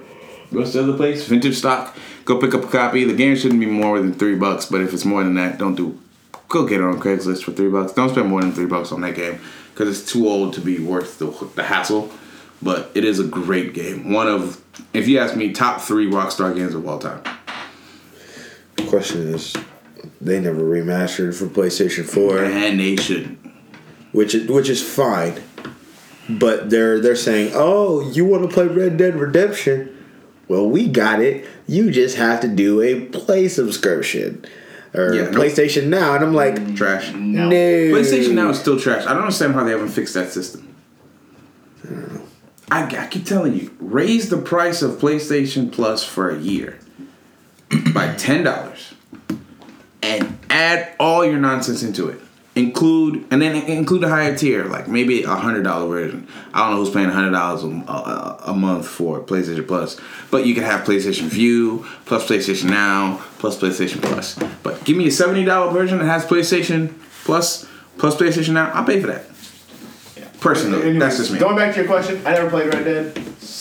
[0.50, 3.04] what's the other place, Vintage Stock, go pick up a copy.
[3.04, 5.74] The game shouldn't be more than three bucks, but if it's more than that, don't
[5.74, 5.98] do.
[6.48, 7.92] Go get it on Craigslist for three bucks.
[7.92, 9.40] Don't spend more than three bucks on that game
[9.72, 12.10] because it's too old to be worth the, the hassle.
[12.62, 14.12] But it is a great game.
[14.12, 14.62] One of,
[14.94, 17.22] if you ask me, top three Rockstar games of all time.
[18.76, 19.54] The Question is,
[20.20, 23.38] they never remastered for PlayStation Four, And they shouldn't.
[24.12, 25.42] which is, which is fine.
[26.28, 29.92] But they're they're saying, oh, you want to play Red Dead Redemption?
[30.48, 31.46] Well, we got it.
[31.66, 34.44] You just have to do a Play subscription
[34.96, 35.38] or Yeah, no.
[35.38, 37.12] PlayStation Now, and I'm like, Trash.
[37.12, 37.48] no.
[37.50, 39.04] PlayStation Now is still trash.
[39.06, 40.74] I don't understand how they haven't fixed that system.
[42.70, 46.78] I, I keep telling you, raise the price of PlayStation Plus for a year
[47.94, 48.94] by ten dollars,
[50.02, 52.20] and add all your nonsense into it.
[52.56, 56.26] Include and then include a higher tier, like maybe a hundred dollar version.
[56.54, 60.46] I don't know who's paying a hundred dollars a, a, month for PlayStation Plus, but
[60.46, 64.38] you can have PlayStation Vue plus PlayStation Now plus PlayStation Plus.
[64.62, 67.66] But give me a seventy dollar version that has PlayStation Plus
[67.98, 68.70] plus PlayStation Now.
[68.72, 69.26] I'll pay for that.
[70.16, 70.28] Yeah.
[70.40, 71.38] Personally, that's just me.
[71.38, 73.14] Going back to your question, I never played Red Dead,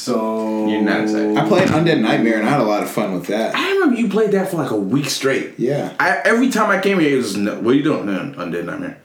[0.06, 1.36] so You're not excited.
[1.38, 3.56] I played Undead Nightmare and I had a lot of fun with that.
[3.56, 5.56] I remember you played that for like a week straight.
[5.58, 5.96] Yeah.
[6.00, 8.06] I, every time I came here, it was no, what are you doing?
[8.06, 9.02] No, Undead Nightmare.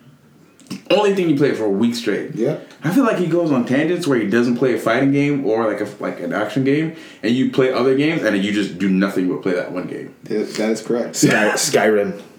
[0.90, 2.34] Only thing you played for a week straight.
[2.34, 2.58] Yeah.
[2.84, 5.66] I feel like he goes on tangents where he doesn't play a fighting game or
[5.70, 8.88] like a like an action game, and you play other games, and you just do
[8.88, 10.14] nothing but play that one game.
[10.24, 11.16] That that is correct.
[11.16, 12.22] Sky, Skyrim.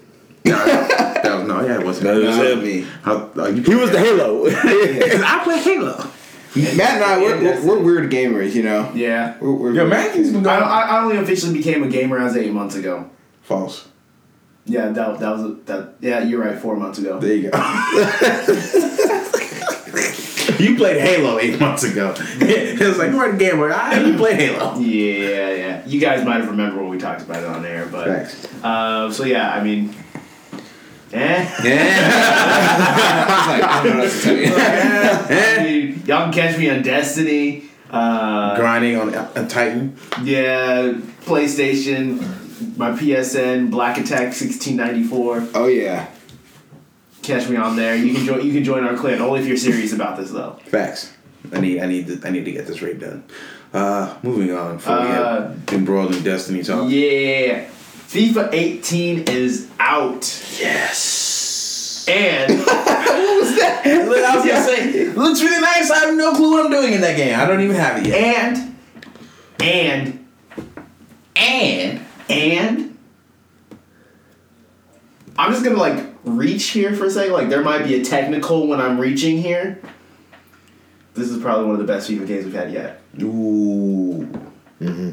[0.44, 2.06] No, that, that was no, yeah, it wasn't.
[2.06, 2.62] That was Not him.
[2.64, 2.80] me.
[3.02, 4.46] How, uh, He was the Halo.
[4.48, 6.10] I play Halo.
[6.54, 8.90] Matt and I, we're, we're, we're weird gamers, you know.
[8.94, 9.36] yeah.
[9.40, 10.62] We're, we're Yo, Matthew's been I, going.
[10.62, 13.08] I I only officially became a gamer as eight months ago.
[13.42, 13.88] False.
[14.66, 15.94] Yeah, that that was a, that.
[16.00, 16.58] Yeah, you're right.
[16.58, 17.18] Four months ago.
[17.18, 17.58] There you go.
[20.58, 22.14] You played Halo eight months ago.
[22.18, 23.70] it was like you're a gamer.
[23.72, 24.78] Ah, you played Halo.
[24.78, 25.86] Yeah, yeah.
[25.86, 28.62] You guys might have remembered what we talked about it on air, but Thanks.
[28.62, 29.92] uh, so yeah, I mean,
[31.12, 31.46] eh.
[31.62, 34.52] I was like, I don't know what to tell you.
[34.54, 37.64] I mean, y'all can catch me on Destiny.
[37.90, 39.96] Uh, Grinding on a Titan.
[40.22, 40.92] yeah,
[41.26, 45.46] PlayStation, my PSN, Black Attack sixteen ninety four.
[45.54, 46.08] Oh yeah.
[47.22, 47.94] Catch me on there.
[47.94, 48.46] You can join.
[48.46, 50.58] You can join our clan only if you're serious about this though.
[50.66, 51.12] Facts.
[51.52, 53.24] I need I need to, I need to get this raid done.
[53.74, 54.76] Uh, moving on.
[54.76, 56.90] Before we Uh, get embroiled in Destiny talk.
[56.90, 57.68] Yeah,
[58.12, 60.20] FIFA eighteen is out.
[60.60, 62.04] yes.
[62.06, 65.90] And what was Look, I was gonna say, it looks really nice.
[65.90, 67.38] I have no clue what I'm doing in that game.
[67.38, 68.58] I don't even have it yet.
[68.58, 68.76] and
[69.60, 70.26] and
[71.36, 72.98] And and
[75.38, 77.32] I'm just gonna like reach here for a second.
[77.32, 79.80] Like there might be a technical when I'm reaching here.
[81.14, 83.00] This is probably one of the best FIFA games we've had yet.
[83.22, 84.28] ooh,
[84.80, 85.12] mm-hmm.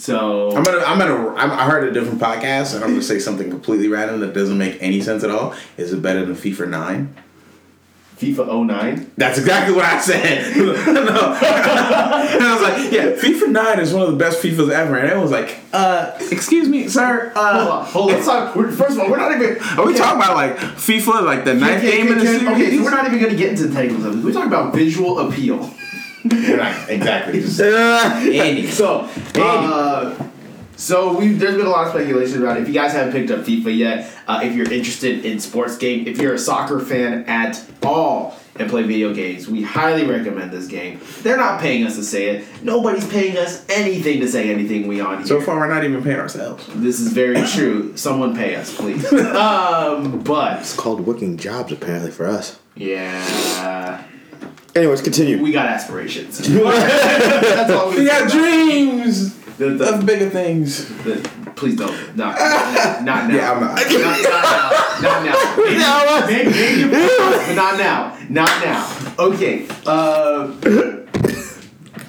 [0.00, 3.18] So I'm gonna, I'm gonna, I'm, I heard a different podcast, and I'm gonna say
[3.18, 5.54] something completely random that doesn't make any sense at all.
[5.76, 7.14] Is it better than FIFA Nine?
[8.16, 9.12] FIFA 09.
[9.16, 10.54] That's exactly what I said.
[10.56, 10.62] no.
[10.92, 14.94] and I was like, yeah, FIFA 9 is one of the best FIFAs ever.
[14.96, 17.32] And everyone was like, uh, excuse me, sir.
[17.34, 18.22] Hold Uh, on, hold on.
[18.22, 18.56] Talk.
[18.56, 19.56] We're, first of all, we're not even.
[19.78, 22.42] are we talking about like FIFA, like the ninth Okay, game in the series?
[22.48, 24.22] okay, so we're not even gonna get into the technical stuff.
[24.22, 25.72] We're talking about visual appeal.
[26.30, 27.40] We're not- exactly.
[27.40, 28.66] Just, Andy.
[28.66, 30.14] So, uh,
[30.76, 32.62] so we there's been a lot of speculation about it.
[32.62, 36.06] If you guys haven't picked up FIFA yet, uh, if you're interested in sports game,
[36.06, 40.66] if you're a soccer fan at all and play video games, we highly recommend this
[40.66, 41.00] game.
[41.22, 42.46] They're not paying us to say it.
[42.62, 45.26] Nobody's paying us anything to say anything we on here.
[45.26, 46.66] so far, we're not even paying ourselves.
[46.74, 47.94] this is very true.
[47.96, 49.04] Someone pay us, please.
[49.12, 52.58] um, but It's called working jobs apparently for us.
[52.74, 54.02] yeah,
[54.74, 55.42] Anyways, continue.
[55.42, 56.38] we got aspirations.
[56.48, 60.86] That's all We got dreams The- the- of bigger things.
[61.04, 62.16] The- please don't.
[62.16, 63.34] Not, not, not now.
[63.34, 63.74] Yeah, I'm not.
[63.76, 65.32] Not, not now.
[65.66, 66.26] Not now.
[66.26, 68.16] Maybe, maybe, maybe, but not now.
[68.30, 69.14] Not now.
[69.18, 69.66] Okay.
[69.86, 70.46] Uh,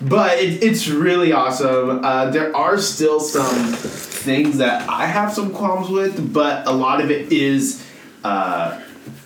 [0.04, 2.04] but it, it's really awesome.
[2.06, 7.02] Uh, there are still some things that I have some qualms with, but a lot
[7.02, 7.86] of it is
[8.24, 8.80] uh,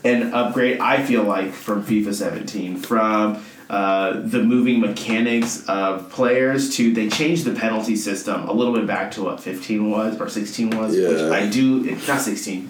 [0.05, 0.79] an upgrade.
[0.79, 7.09] I feel like from FIFA 17, from uh, the moving mechanics of players to they
[7.09, 10.91] changed the penalty system a little bit back to what 15 was or 16 was,
[10.95, 11.31] which Yeah.
[11.31, 11.83] I do.
[11.85, 12.69] It's not 16.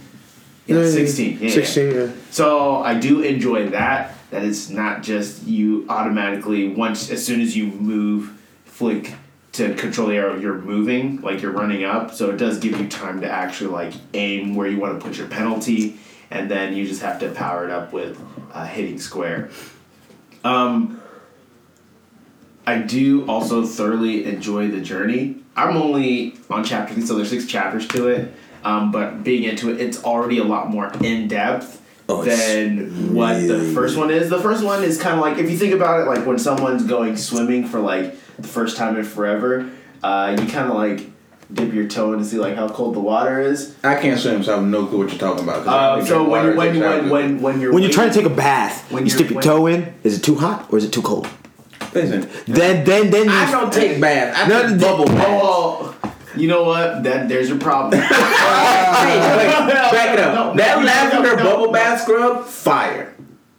[0.68, 1.34] Yeah, 16.
[1.34, 1.50] Yeah, yeah.
[1.50, 2.08] 16, yeah.
[2.32, 4.14] So I do enjoy that.
[4.32, 8.32] That it's not just you automatically once as soon as you move,
[8.66, 9.14] flick
[9.54, 12.14] to control the arrow, you're moving like you're running up.
[12.14, 15.18] So it does give you time to actually like aim where you want to put
[15.18, 15.98] your penalty,
[16.32, 18.20] and then you just have to power it up with
[18.54, 19.50] uh, hitting square.
[20.44, 21.02] Um,
[22.68, 25.38] I do also thoroughly enjoy the journey.
[25.56, 28.34] I'm only on chapter three, so there's six chapters to it.
[28.64, 33.48] Um, but being into it, it's already a lot more in depth Oh, than what
[33.48, 34.30] the first one is.
[34.30, 36.84] The first one is kind of like if you think about it, like when someone's
[36.84, 39.72] going swimming for like the first time in forever,
[40.04, 41.10] uh, you kind of like
[41.54, 43.76] dip your toe in to see like how cold the water is.
[43.84, 45.68] I can't swim, so I have no clue what you're talking about.
[45.68, 47.84] Uh, so drink when water you, when, six hours when a when when you're When
[47.84, 49.94] you're trying to take a bath, When you you're- stick your when- toe in.
[50.04, 51.24] Is it too hot or is it too cold?
[51.24, 52.02] day.
[52.02, 53.32] Listen, Then, then, then you.
[53.32, 54.38] I don't take baths.
[54.38, 55.28] I No, take no, bubble baths.
[55.44, 55.96] Oh,
[56.36, 57.04] you know what?
[57.04, 58.02] That there's your problem.
[58.96, 60.34] Hey, wait, back it up.
[60.34, 61.44] No, that no, lavender no, no.
[61.44, 63.14] bubble bath scrub, fire.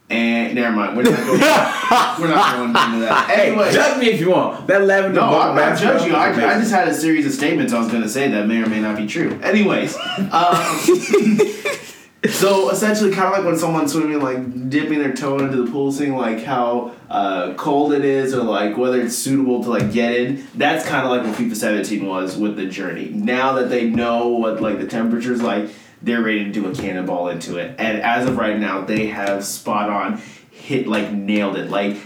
[0.09, 0.95] And never mind.
[0.95, 1.39] We're not going.
[2.21, 3.29] we're not going into that.
[3.29, 4.65] Hey, Anyway, judge me if you want.
[4.67, 6.15] That lavender no, I'm not judging you.
[6.15, 8.63] I, I just had a series of statements I was going to say that may
[8.63, 9.37] or may not be true.
[9.43, 9.97] Anyways,
[10.31, 10.55] um,
[12.29, 15.91] so essentially, kind of like when someone's swimming, like dipping their toe into the pool,
[15.91, 20.13] seeing like how uh, cold it is, or like whether it's suitable to like get
[20.13, 20.47] in.
[20.55, 23.09] That's kind of like what FIFA 17 was with the journey.
[23.09, 25.69] Now that they know what like the temperature's like,
[26.01, 27.75] they're ready to do a cannonball into it.
[27.79, 31.69] And as of right now, they have spot on hit like nailed it.
[31.69, 31.97] Like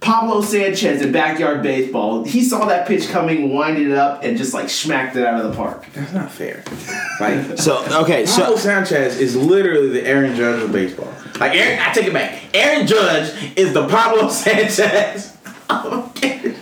[0.00, 4.54] Pablo Sanchez in backyard baseball, he saw that pitch coming, winded it up, and just
[4.54, 5.86] like smacked it out of the park.
[5.92, 6.62] That's not fair.
[7.20, 11.12] Like, So okay, So Pablo so Sanchez is literally the Aaron Judge of baseball.
[11.40, 12.40] Like, Aaron, I take it back.
[12.54, 15.36] Aaron Judge is the Pablo Sanchez.
[15.70, 16.54] Okay.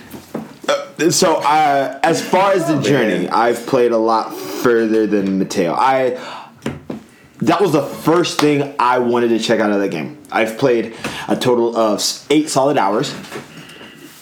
[1.11, 5.73] so uh, as far as the journey, I've played a lot further than Mateo.
[5.73, 6.17] I
[7.41, 10.17] that was the first thing I wanted to check out of that game.
[10.31, 10.95] I've played
[11.27, 13.13] a total of eight solid hours.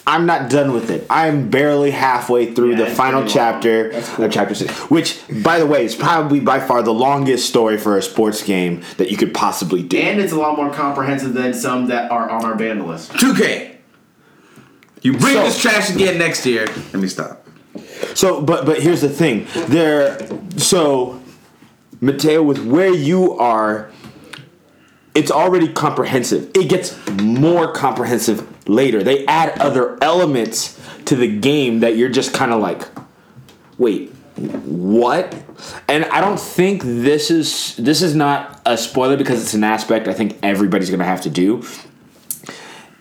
[0.07, 1.07] I'm not done with it.
[1.09, 4.25] I'm barely halfway through Yeah, the final chapter cool.
[4.25, 7.97] of chapter six, which, by the way, is probably by far the longest story for
[7.97, 9.97] a sports game that you could possibly do.
[9.97, 13.13] And it's a lot more comprehensive than some that are on our band list.
[13.13, 13.71] 2K.
[15.01, 16.67] You bring So- this trash again next year.
[16.67, 17.47] Let me stop.
[18.13, 19.47] So, but but here's the thing.
[19.67, 20.17] There,
[20.57, 21.19] so
[22.01, 23.91] Mateo, with where you are,
[25.13, 26.51] it's already comprehensive.
[26.53, 29.01] It gets more comprehensive later.
[29.01, 32.83] They add other elements to the game that you're just kind of like,
[33.77, 35.33] wait, what?
[35.87, 40.09] And I don't think this is this is not a spoiler because it's an aspect
[40.09, 41.63] I think everybody's gonna have to do.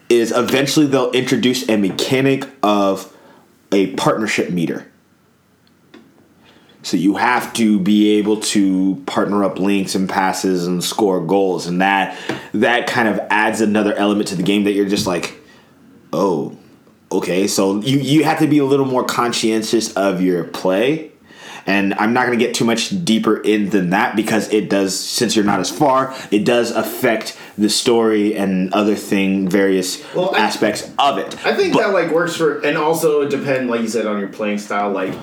[0.08, 3.12] Is eventually they'll introduce a mechanic of
[3.72, 4.86] a partnership meter.
[6.84, 11.66] So you have to be able to partner up links and passes and score goals,
[11.66, 12.16] and that
[12.52, 15.36] that kind of adds another element to the game that you're just like,
[16.12, 16.56] oh,
[17.10, 17.46] okay.
[17.48, 21.10] So you you have to be a little more conscientious of your play.
[21.66, 24.94] And I'm not going to get too much deeper in than that because it does,
[24.94, 30.34] since you're not as far, it does affect the story and other thing, various Well,
[30.34, 31.34] I- aspects of it.
[31.46, 34.18] I think But- that like works for, and also it depend, like you said, on
[34.18, 34.90] your playing style.
[34.90, 35.14] Like,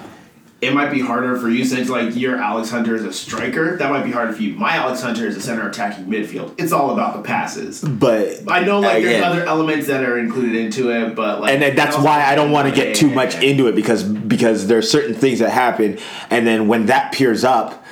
[0.62, 3.78] it might be harder for you since like your Alex Hunter is a striker.
[3.78, 4.54] That might be harder for you.
[4.54, 6.54] My Alex Hunter is a center attacking midfield.
[6.60, 7.82] It's all about the passes.
[7.82, 11.62] but I know like there's other elements that are included into it, but like, and
[11.64, 14.90] then that's why I don't want to get too much into it because because there's
[14.90, 15.98] certain things that happen,
[16.30, 17.84] and then when that peers up,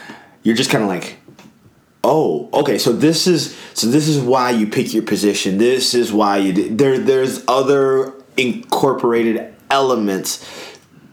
[0.43, 1.17] you're just kind of like,
[2.03, 2.77] oh, okay.
[2.77, 5.57] So this is so this is why you pick your position.
[5.57, 6.77] This is why you did.
[6.77, 10.45] There there's other incorporated elements.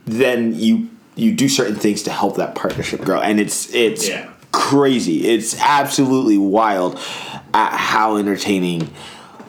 [0.05, 4.27] Then you you do certain things to help that partnership grow, and it's it's Yeah.
[4.51, 5.27] crazy.
[5.27, 6.95] It's absolutely wild
[7.53, 8.89] at how entertaining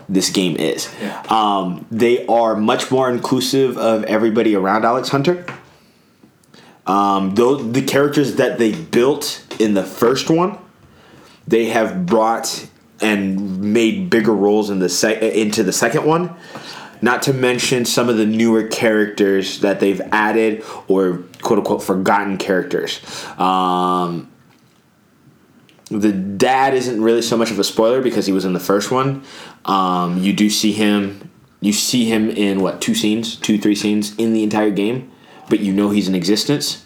[0.09, 0.89] this game is.
[1.03, 1.23] Yeah.
[1.29, 5.45] Um, they are much more inclusive of everybody around Alex Hunter.
[6.87, 10.57] Um, those the characters that they built in the first one,
[11.47, 12.67] they have brought
[13.01, 16.31] and made bigger roles in the sec- into the second one.
[17.01, 22.37] Not to mention some of the newer characters that they've added or quote unquote forgotten
[22.39, 23.01] characters.
[23.39, 24.31] Um,
[25.91, 28.91] the dad isn't really so much of a spoiler because he was in the first
[28.91, 29.23] one.
[29.65, 31.31] Um, you do see him.
[31.61, 35.11] You see him in what two scenes, two three scenes in the entire game,
[35.49, 36.85] but you know he's in existence.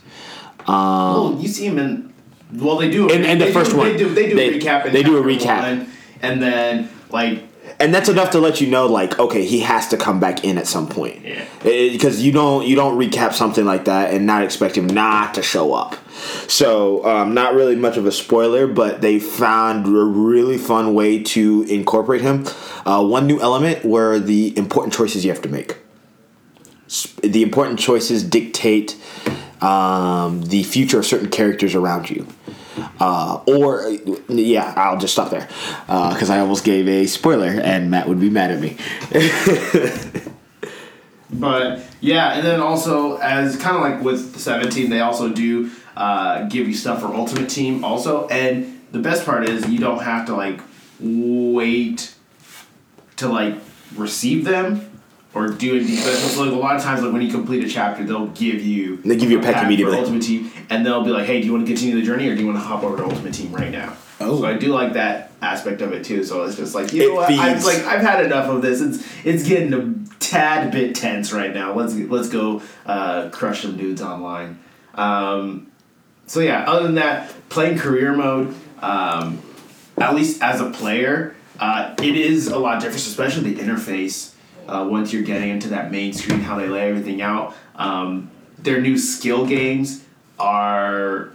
[0.69, 2.13] Well, you see him in.
[2.55, 3.09] Well, they do.
[3.09, 3.89] In- the first do, one.
[3.89, 4.15] they do.
[4.15, 4.93] They do They- a recap.
[4.93, 5.63] They do a recap.
[5.79, 5.89] one,
[6.23, 7.43] and then like
[7.83, 10.57] and that's enough to let you know like okay he has to come back in
[10.57, 11.25] at some point.
[11.25, 11.45] Yeah.
[11.63, 15.43] because you don't you don't recap something like that and not expect him not to
[15.43, 15.97] show up.
[16.49, 21.23] So um, not really much of a spoiler but they found a really fun way
[21.25, 22.47] to incorporate him.
[22.87, 25.79] Uh, one new element were the important choices you have to make.
[27.23, 28.97] The important choices dictate
[29.61, 32.27] um, the future of certain characters around you
[33.01, 33.89] uh, or
[34.29, 35.49] yeah, I'll just stop there
[35.87, 38.77] because I almost gave a spoiler, and Matt would be mad at me.
[41.33, 46.47] But yeah, and then also as kind of like with 17, they also do uh,
[46.49, 48.29] give you stuff for Ultimate Team also.
[48.29, 50.61] And the best part is you don't have to like
[51.01, 52.15] wait
[53.17, 53.57] to like
[53.97, 54.92] receive them
[55.35, 56.29] or do special.
[56.29, 58.99] So like a lot of times, like when you complete a chapter, they'll give you
[58.99, 59.99] They give you a pack immediately.
[59.99, 62.35] Ultimate Team, and they'll be like, "Hey, do you want to continue the journey, or
[62.35, 64.41] do you want to hop over to Ultimate Team right now?" Oh.
[64.41, 66.25] So I do like that aspect of it too.
[66.25, 68.81] So it's just like you It know what, I've like I've had enough of this.
[68.81, 71.75] It's it's getting a tad bit tense right now.
[71.75, 74.59] Let's let's go uh, crush some dudes online.
[74.95, 75.71] Um,
[76.27, 79.43] so yeah, other than that, playing career mode, um,
[79.99, 84.32] at least as a player, uh, it is a lot different, especially the interface.
[84.67, 87.55] Uh, once you're getting into that main screen, how they lay everything out.
[87.77, 90.05] Um, their new skill games
[90.39, 91.33] are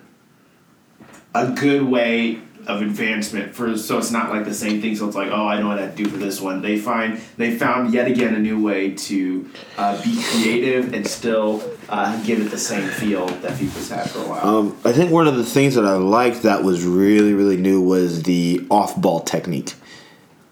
[1.36, 5.16] a good way of advancement for so it's not like the same thing so it's
[5.16, 8.08] like oh i know what i do for this one they find they found yet
[8.10, 12.86] again a new way to uh, be creative and still uh, give it the same
[12.90, 15.86] feel that FIFA's had for a while Um, I think one of the things that
[15.86, 19.74] I liked that was really really new was the off ball technique,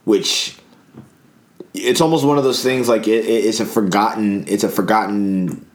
[0.06, 0.58] which
[1.78, 5.66] it's almost one of those things like it, it- it's a forgotten it's a forgotten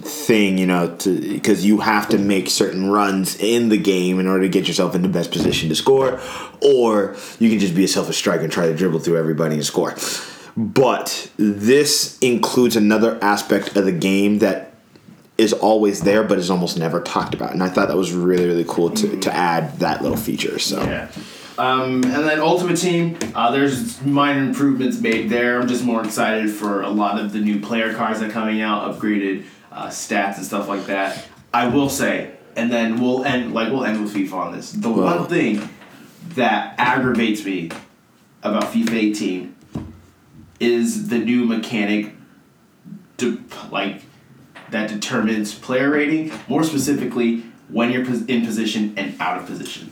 [0.00, 4.26] thing you know to because you have to make certain runs in the game in
[4.26, 6.18] order to get yourself in the best position to score
[6.62, 9.66] or you can just be a selfish striker and try to dribble through everybody and
[9.66, 9.94] score
[10.56, 14.72] but this includes another aspect of the game that
[15.36, 18.46] is always there but is almost never talked about and i thought that was really
[18.46, 21.08] really cool to, to add that little feature so Yeah.
[21.58, 25.60] Um, and then Ultimate Team, uh, there's minor improvements made there.
[25.60, 28.60] I'm just more excited for a lot of the new player cards that are coming
[28.60, 31.26] out, upgraded uh, stats and stuff like that.
[31.52, 34.70] I will say, and then we'll end like we'll end with FIFA on this.
[34.70, 35.68] The one thing
[36.30, 37.70] that aggravates me
[38.44, 39.56] about FIFA 18
[40.60, 42.14] is the new mechanic,
[43.16, 43.38] de-
[43.72, 44.02] like
[44.70, 46.32] that determines player rating.
[46.46, 49.90] More specifically, when you're in position and out of position.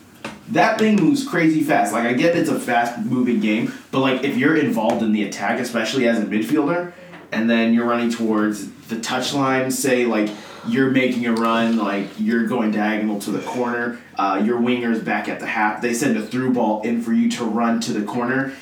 [0.51, 1.93] That thing moves crazy fast.
[1.93, 5.25] Like I get it's a fast moving game, but like if you're involved in the
[5.25, 6.93] attack, especially as a midfielder,
[7.33, 10.31] and then you're running towards the touchline, say like
[10.69, 15.29] you're making a run, like you're going diagonal to the corner, uh, your winger's back
[15.29, 18.05] at the half, they send a through ball in for you to run to the
[18.05, 18.53] corner.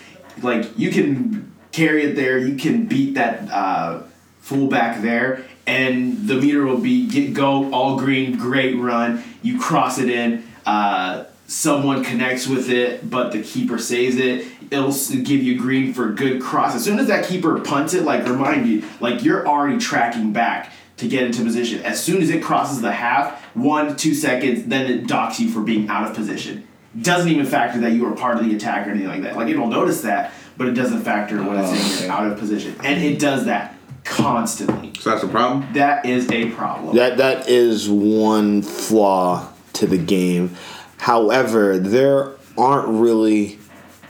[0.42, 4.02] Like you can carry it there, you can beat that uh,
[4.40, 9.22] fullback there, and the meter will be get go all green, great run.
[9.42, 10.46] You cross it in.
[10.64, 11.24] Uh,
[11.54, 14.44] someone connects with it, but the keeper saves it.
[14.72, 14.92] It'll
[15.22, 16.74] give you green for a good cross.
[16.74, 20.72] As soon as that keeper punts it, like remind you, like you're already tracking back
[20.96, 21.80] to get into position.
[21.82, 25.60] As soon as it crosses the half, one, two seconds, then it docks you for
[25.60, 26.66] being out of position.
[27.00, 29.36] Doesn't even factor that you were part of the attack or anything like that.
[29.36, 32.38] Like it'll notice that, but it doesn't factor when it's saying oh, you're out of
[32.38, 32.74] position.
[32.82, 34.92] And it does that constantly.
[34.98, 35.72] So that's the problem.
[35.74, 36.96] That is a problem.
[36.96, 40.56] That that is one flaw to the game.
[41.04, 43.58] However, there aren't really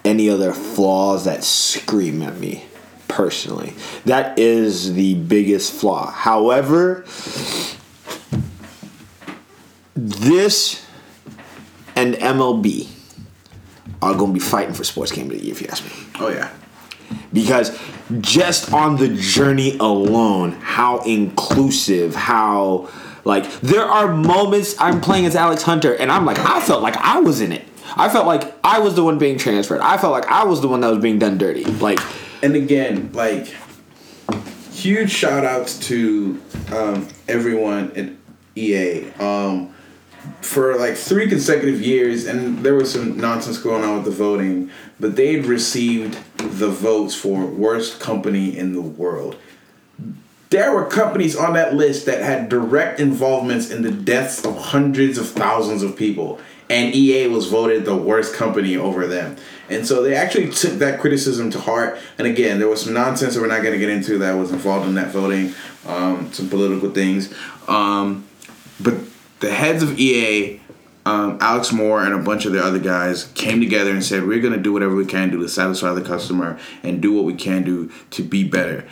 [0.05, 2.65] any other flaws that scream at me
[3.09, 3.73] personally.
[4.05, 6.09] That is the biggest flaw.
[6.13, 7.05] However,
[9.97, 10.87] this
[11.97, 12.89] and MLB
[14.01, 15.91] are going to be fighting for sports game of the year if you ask me
[16.21, 16.51] Oh yeah.
[17.33, 17.77] because
[18.21, 22.89] just on the journey alone how inclusive how
[23.25, 26.97] like there are moments i'm playing as alex hunter and i'm like i felt like
[26.99, 27.65] i was in it
[27.97, 30.69] i felt like i was the one being transferred i felt like i was the
[30.69, 32.01] one that was being done dirty like
[32.45, 33.55] And again, like
[34.71, 38.11] huge shout outs to um, everyone at
[38.55, 39.11] EA.
[39.15, 39.75] Um,
[40.43, 44.71] for like three consecutive years, and there was some nonsense going on with the voting,
[45.01, 49.37] but they'd received the votes for worst company in the world.
[50.55, 55.19] There were companies on that list that had direct involvements in the deaths of hundreds
[55.19, 56.39] of thousands of people,
[56.71, 59.37] and EA was voted the worst company over them.
[59.69, 61.99] And so they actually took that criticism to heart.
[62.19, 64.53] And again, there was some nonsense that we're not going to get into that was
[64.53, 65.55] involved in that voting,
[65.89, 67.35] um, some political things.
[67.67, 68.25] Um,
[68.79, 68.95] but
[69.41, 70.61] the heads of EA,
[71.05, 74.41] um, Alex Moore and a bunch of the other guys came together and said, "We're
[74.41, 77.35] going to do whatever we can do to satisfy the customer and do what we
[77.35, 78.85] can do to be better."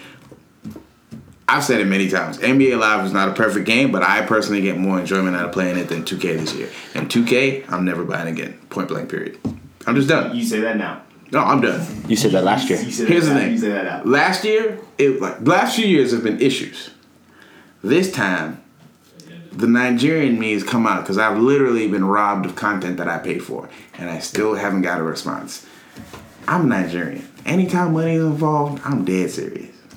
[1.49, 2.39] I've said it many times.
[2.39, 5.53] NBA Live is not a perfect game, but I personally get more enjoyment out of
[5.53, 6.69] playing it than 2K this year.
[6.95, 8.59] And 2K, I'm never buying again.
[8.71, 9.11] Point blank.
[9.11, 9.39] Period.
[9.87, 10.35] I'm just done.
[10.35, 11.03] You say that now.
[11.33, 11.85] No, I'm done.
[12.09, 13.41] you said that last year You say Here's that the now.
[13.45, 13.53] thing.
[13.53, 14.07] You say that out.
[14.07, 16.91] Last year, it like last few years have been issues.
[17.83, 18.63] This time,
[19.51, 23.19] the Nigerian me has come out because I've literally been robbed of content that I
[23.19, 23.69] paid for,
[23.99, 25.67] and I still haven't got a response.
[26.47, 27.27] I'm Nigerian.
[27.45, 29.75] Anytime money is involved, I'm dead serious.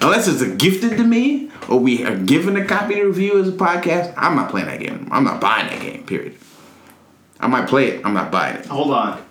[0.00, 3.48] Unless it's a gifted to me or we are given a copy to review as
[3.48, 5.08] a podcast, I'm not playing that game.
[5.10, 6.06] I'm not buying that game.
[6.06, 6.36] Period.
[7.40, 8.04] I might play it.
[8.04, 8.66] I'm not buying it.
[8.66, 9.24] Hold on.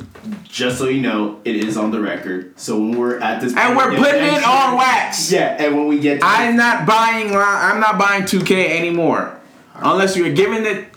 [0.44, 2.58] Just so you know, it is on the record.
[2.60, 5.32] So when we're at this, And we're putting it on wax.
[5.32, 7.34] Yeah, and when we get, to I'm not buying.
[7.34, 9.40] I'm not buying 2K anymore,
[9.76, 10.90] unless you're giving it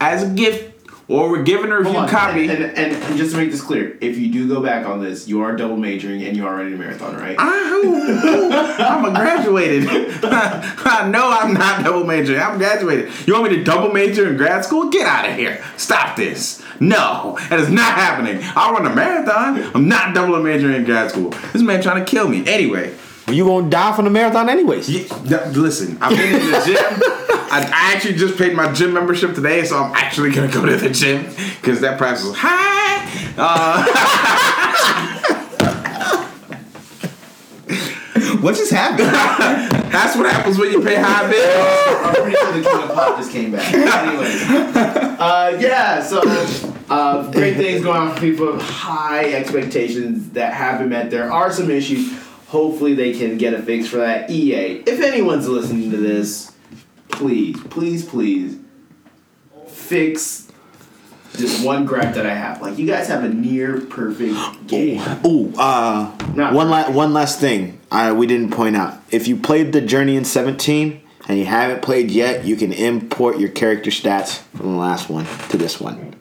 [0.00, 0.73] as a gift
[1.08, 2.48] or we're giving a review copy.
[2.48, 5.02] And, and, and, and just to make this clear, if you do go back on
[5.02, 7.36] this, you are double majoring and you are running a marathon, right?
[7.38, 9.88] I'm a graduated.
[10.24, 12.40] I know I'm not double majoring.
[12.40, 13.12] I'm graduated.
[13.26, 14.90] You want me to double major in grad school?
[14.90, 15.62] Get out of here.
[15.76, 16.62] Stop this.
[16.80, 18.40] No, that is not happening.
[18.56, 19.70] I run a marathon.
[19.74, 21.30] I'm not double majoring in grad school.
[21.52, 22.46] This man trying to kill me.
[22.46, 22.94] Anyway.
[23.28, 25.04] You gonna die from the marathon anyways Yeah,
[25.42, 26.76] th- listen, I've been to the gym.
[27.50, 30.76] I, I actually just paid my gym membership today, so I'm actually gonna go to
[30.76, 31.24] the gym
[31.60, 32.70] because that price was high.
[38.40, 39.08] What just happened?
[39.92, 42.04] That's what happens when you pay high bills.
[42.04, 43.72] I'm pretty sure the king of pop just came back.
[43.72, 46.02] anyway, uh, yeah.
[46.02, 46.20] So
[46.90, 48.52] uh, great things going on for people.
[48.52, 51.10] with High expectations that have been met.
[51.10, 52.12] There are some issues.
[52.54, 54.30] Hopefully, they can get a fix for that.
[54.30, 56.52] EA, if anyone's listening to this,
[57.08, 58.60] please, please, please
[59.66, 60.46] fix
[61.32, 62.62] this one gripe that I have.
[62.62, 64.36] Like, you guys have a near perfect
[64.68, 65.02] game.
[65.26, 69.00] Ooh, uh, Not one la- one last thing I we didn't point out.
[69.10, 73.40] If you played the Journey in 17 and you haven't played yet, you can import
[73.40, 76.14] your character stats from the last one to this one.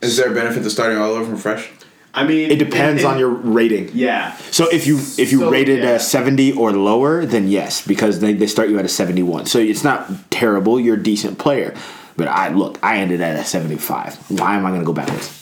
[0.00, 1.70] Is there a benefit to starting all over from fresh?
[2.14, 3.90] I mean, It depends it- on your rating.
[3.94, 4.36] Yeah.
[4.50, 5.92] So if you if you So, rated yeah.
[5.92, 9.46] a 70 or lower, then yes, because they, they start you at a 71.
[9.46, 10.78] So it's not terrible.
[10.78, 11.74] You're a decent player.
[12.16, 14.16] But I look, I ended at a 75.
[14.30, 15.41] Why am I going to go backwards?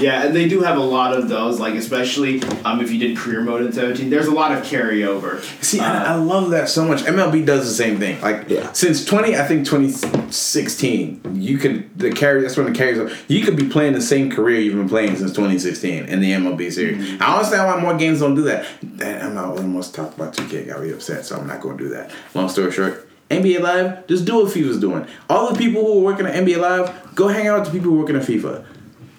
[0.00, 3.16] Yeah, and they do have a lot of those, like especially um, if you did
[3.16, 5.40] career mode in 17, there's a lot of carryover.
[5.62, 7.02] See, I, I love that so much.
[7.02, 8.20] MLB does the same thing.
[8.20, 8.72] Like Yeah.
[8.72, 9.92] since twenty, I think twenty
[10.30, 12.42] sixteen, you could the carry.
[12.42, 12.98] That's when the carries.
[12.98, 13.10] up.
[13.28, 16.30] You could be playing the same career you've been playing since twenty sixteen in the
[16.32, 17.20] MLB series.
[17.20, 18.66] I understand why more games don't do that.
[18.82, 20.64] That I'm not almost talked about two K.
[20.64, 22.10] Got me upset, so I'm not going to do that.
[22.34, 23.08] Long story short.
[23.30, 25.06] NBA Live, just do what FIFA's doing.
[25.30, 27.90] All the people who are working at NBA Live, go hang out with the people
[27.90, 28.64] who are working at FIFA.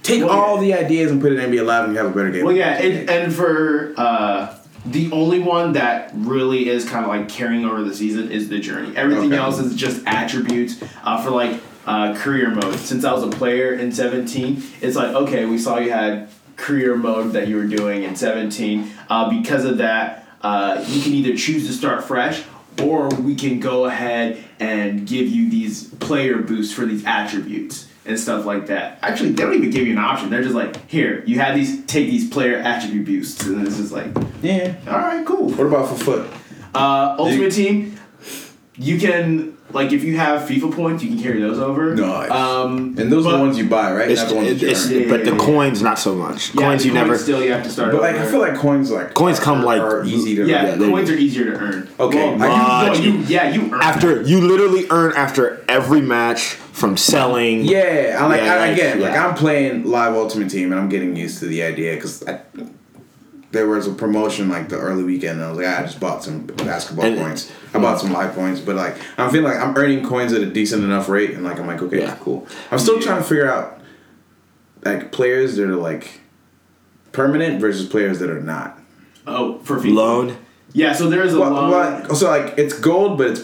[0.06, 0.78] Take Well, all yeah.
[0.78, 2.46] the ideas and put it in NBA Live, and you have a better game.
[2.46, 7.28] Well, yeah, and, and for uh, The only one that really is kind of like
[7.28, 8.96] carrying over the season is the journey.
[8.96, 9.38] Everything Okay.
[9.38, 12.76] else is just attributes uh, for like uh, career mode.
[12.76, 16.96] Since I was a player in 17, it's like okay, we saw you had career
[16.96, 18.92] mode that you were doing in 17.
[19.10, 22.44] Uh, because of that, uh, you can either choose to start fresh
[22.84, 28.20] or we can go ahead and give you these player boosts for these attributes and
[28.20, 29.00] stuff like that.
[29.02, 30.30] Actually, they don't even give you an option.
[30.30, 33.92] They're just like, here, you have these, take these player attribute boosts, and it's just
[33.92, 34.08] like,
[34.42, 34.76] Yeah.
[34.88, 35.50] all right, cool.
[35.52, 36.30] What about for foot?
[36.74, 37.98] Uh, Ultimate Team,
[38.78, 41.96] you can like if you have FIFA points, you can carry those over.
[41.96, 42.32] Nice.
[42.32, 44.10] Um, And those are the ones you buy, right?
[44.10, 45.38] It's, Not the ones you it's- Yeah, but the yeah, yeah.
[45.46, 46.54] coins not so much.
[46.56, 47.18] Yeah, coins the you never.
[47.18, 47.92] Still, you have to start.
[47.92, 50.66] But like, I feel like coins like Coins come, are, like- are easy to yeah,
[50.68, 51.90] yeah, they- coins are easier to earn.
[52.00, 56.42] Okay, Well, you, no, you, yeah, you earn After you literally earn after every match
[56.72, 57.66] from selling.
[57.66, 59.28] Yeah, I like Yeah, I, like, again, like yeah.
[59.28, 62.24] I'm playing live Ultimate Team and I'm getting used to the idea because
[63.56, 66.00] there was a promotion like the early weekend and I was like, "Ah, I just
[66.00, 67.50] bought some basketball And- points.
[67.74, 70.46] I bought some live points, but like I'm feeling like I'm earning coins at a
[70.46, 72.16] decent enough rate and like I'm like, okay, Yeah.
[72.22, 72.46] cool.
[72.72, 73.80] I'm still trying to figure out
[74.84, 76.20] like players that are like
[77.12, 78.78] permanent versus players that are not.
[79.28, 79.94] oh for FIFA.
[79.94, 80.38] Loan.
[80.74, 81.72] Yeah, so there is a Well, loan.
[81.72, 83.44] well, so like it's gold, but it's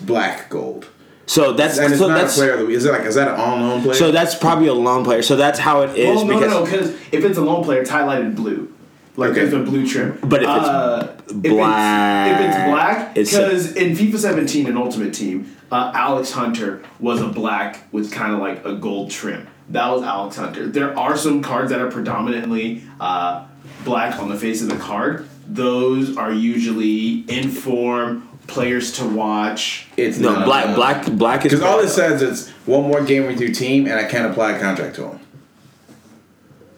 [0.00, 0.86] black gold,
[1.26, 2.52] So that's and it's so not that's a player.
[2.54, 2.76] Of the, week.
[2.76, 3.94] is it like is that an all known player?
[3.94, 5.22] so that's probably a loan player.
[5.22, 7.62] So that's how it is Well, no, because no, no, because if it's a loan
[7.62, 8.68] player, it's highlighted blue.
[9.16, 9.40] Like Okay.
[9.40, 10.18] there's a blue trim.
[10.22, 14.76] But if it's uh, black, if it's, if it's black, because in FIFA 17 and
[14.76, 19.46] Ultimate Team, uh, Alex Hunter was a black with kind of like a gold trim.
[19.70, 20.66] That was Alex Hunter.
[20.66, 23.46] There are some cards that are predominantly uh,
[23.84, 25.28] black on the face of the card.
[25.46, 29.86] Those are usually inform players to watch.
[29.96, 33.02] it's no not, black uh, black black is Because all it says is one more
[33.02, 35.20] game with your team, and I can't apply a contract to him.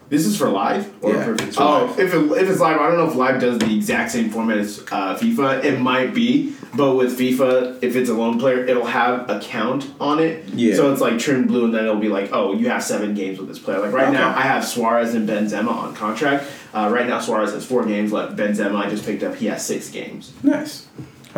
[0.09, 1.99] This is for live, or Yeah, for, it's for oh, live.
[1.99, 4.57] if it, if it's live, I don't know if live does the exact same format
[4.57, 5.65] as uh, FIFA.
[5.65, 9.91] It might be, but with FIFA, if it's a loan player, it'll have a count
[9.99, 10.47] on it.
[10.49, 10.75] Yeah.
[10.75, 13.37] So it's like trimmed blue, and then it'll be like, oh, you have seven games
[13.37, 13.79] with this player.
[13.79, 16.45] Like right now, I have Suarez and Benzema on contract.
[16.73, 18.37] Uh, right now, Suarez has four games left.
[18.37, 19.35] Benzema, I just picked up.
[19.35, 20.31] He has six games.
[20.41, 20.87] Nice.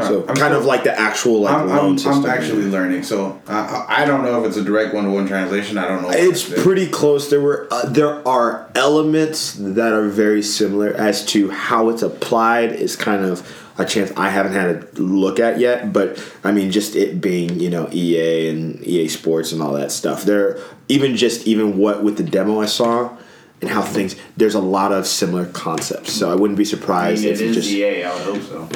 [0.07, 2.25] So I'm kind of like the actual like I'm, loan I'm, system.
[2.25, 5.27] I'm actually learning, so I, I don't know if it's a direct one to one
[5.27, 5.77] translation.
[5.77, 6.09] I don't know.
[6.11, 7.29] It's pretty close.
[7.29, 12.71] There were uh, there are elements that are very similar as to how it's applied.
[12.71, 13.47] Is kind of
[13.77, 17.59] a chance I haven't had a look at yet, but I mean, just it being
[17.59, 20.23] you know EA and EA Sports and all that stuff.
[20.23, 23.17] There even just even what with the demo I saw
[23.61, 26.13] and how things there's a lot of similar concepts.
[26.13, 28.03] So I wouldn't be I surprised mean, if it it is just EA.
[28.03, 28.69] I would hope so.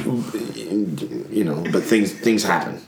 [1.31, 2.79] you know, but things things happen.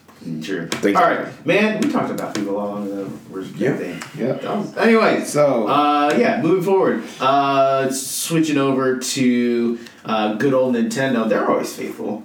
[0.41, 0.65] Sure.
[0.67, 0.99] Thanks.
[0.99, 1.79] All right, man.
[1.81, 3.05] We talked about people all ago.
[3.29, 3.77] Where's the Yeah.
[3.77, 4.01] thing?
[4.17, 4.65] Yeah.
[4.81, 11.29] Anyway, So- uh, yeah, moving forward, uh, switching over to uh, good old Nintendo.
[11.29, 12.23] They're always faithful.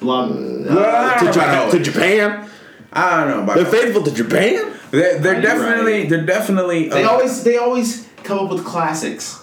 [0.00, 0.34] Love, uh,
[1.18, 1.78] To, don't know about to.
[1.80, 2.48] Japan,
[2.92, 4.72] I don't know about they're faithful to Japan.
[4.90, 6.08] They're, they're You're definitely right.
[6.10, 6.88] they're definitely.
[6.88, 9.42] they uh, always they always come up with classics.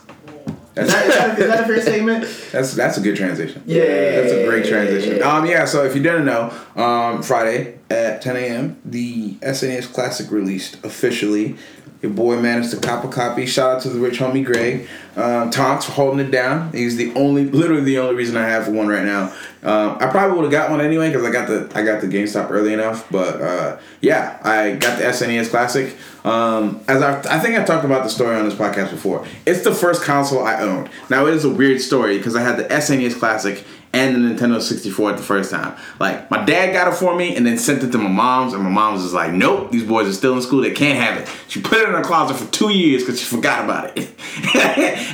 [0.76, 2.22] Is That's, that, is, that, is that a fair statement?
[2.52, 3.64] that's that's a good transition.
[3.66, 3.84] Yeah.
[4.22, 5.22] that's a great transition.
[5.24, 5.66] Um, yeah.
[5.66, 8.82] So if you didn't know, um, Friday at 10 a.m.
[8.86, 11.58] the SNES Classic released officially.
[12.02, 13.46] Your boy managed to cop a copy.
[13.46, 14.88] Shout out to the rich homie Greg.
[15.18, 16.72] Um, Tonks for holding it down.
[16.72, 19.34] He's the only, literally the only reason I have one right now.
[19.64, 22.08] Um, I probably would have got one anyway because I got the I got the
[22.08, 23.12] GameStop early enough.
[23.12, 25.98] But uh, yeah, I got the SNES Classic.
[26.24, 29.26] Um, as I, I think I talked about the story on this podcast before.
[29.46, 30.90] It's the first console I owned.
[31.10, 34.62] Now it is a weird story because I had the SNES Classic and the Nintendo
[34.62, 35.76] 64 at the first time.
[36.00, 38.64] Like my dad got it for me and then sent it to my mom's, and
[38.64, 40.62] my mom's was just like, "Nope, these boys are still in school.
[40.62, 43.26] They can't have it." She put it in her closet for two years because she
[43.26, 44.10] forgot about it.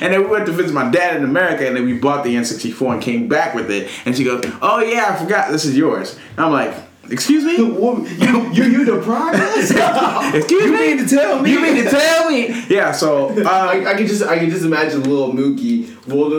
[0.01, 2.35] and then we went to visit my dad in America, and then we bought the
[2.35, 3.89] N64 and came back with it.
[4.05, 5.51] And she goes, "Oh yeah, I forgot.
[5.51, 6.73] This is yours." And I'm like.
[7.07, 7.57] Excuse me?
[7.57, 9.69] you you you deprived us?
[10.33, 10.77] Excuse You me?
[10.79, 11.51] mean to tell me?
[11.51, 12.65] You mean to tell me?
[12.67, 15.87] Yeah, so uh, I, I can just I can just imagine little Mookie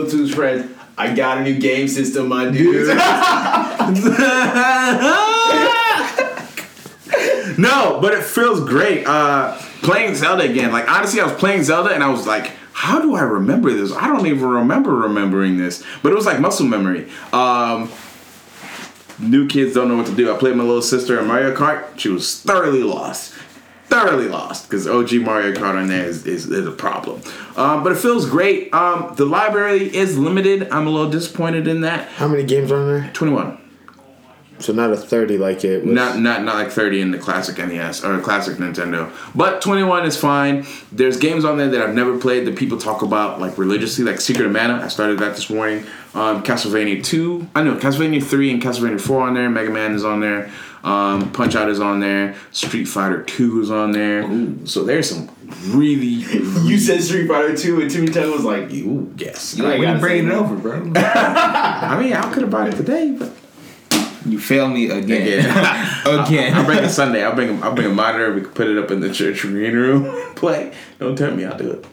[0.09, 0.76] to his friends.
[0.97, 2.87] I got a new game system, my dude.
[7.57, 9.05] no, but it feels great.
[9.05, 10.71] Uh, playing Zelda again.
[10.71, 13.91] Like honestly, I was playing Zelda and I was like, how do I remember this?
[13.91, 15.83] I don't even remember remembering this.
[16.01, 17.09] But it was like muscle memory.
[17.31, 17.91] Um,
[19.19, 20.33] new kids don't know what to do.
[20.33, 21.85] I played my little sister in Mario Kart.
[21.97, 23.35] She was thoroughly lost.
[23.87, 27.21] Thoroughly lost because OG Mario Kart on there is, is, is a problem.
[27.55, 28.73] Um, but it feels great.
[28.73, 30.69] Um, the library is limited.
[30.71, 32.09] I'm a little disappointed in that.
[32.09, 33.13] How many games are in there?
[33.13, 33.61] 21.
[34.59, 35.93] So not a thirty like it was.
[35.93, 39.11] Not not not like 30 in the classic NES or classic Nintendo.
[39.35, 40.65] But 21 is fine.
[40.91, 44.19] There's games on there that I've never played that people talk about like religiously, like
[44.19, 44.83] Secret of Mana.
[44.83, 45.85] I started that this morning.
[46.15, 47.49] Um, Castlevania 2.
[47.53, 49.49] I know Castlevania 3 and Castlevania 4 on there.
[49.49, 50.51] Mega Man is on there.
[50.87, 52.35] Um, Punch Out is on there.
[52.51, 54.23] Street Fighter 2 is on there.
[54.65, 55.29] So there's some
[55.67, 55.97] really,
[56.65, 59.55] You said Street Fighter 2 and Timmy Tang was like, Ooh, yes.
[59.57, 60.75] You you gotta bringing it over, bro?
[60.95, 63.31] I mean, I could have bought it today, but
[64.25, 65.21] You fail me again.
[65.39, 65.45] Again.
[66.05, 66.65] I'll again.
[66.65, 67.23] bring it Sunday.
[67.23, 68.33] I'll bring I'll bring a monitor.
[68.33, 70.35] We can put it up in the church green room.
[70.35, 70.73] Play.
[70.99, 71.43] Don't tell me.
[71.45, 71.85] I'll do it.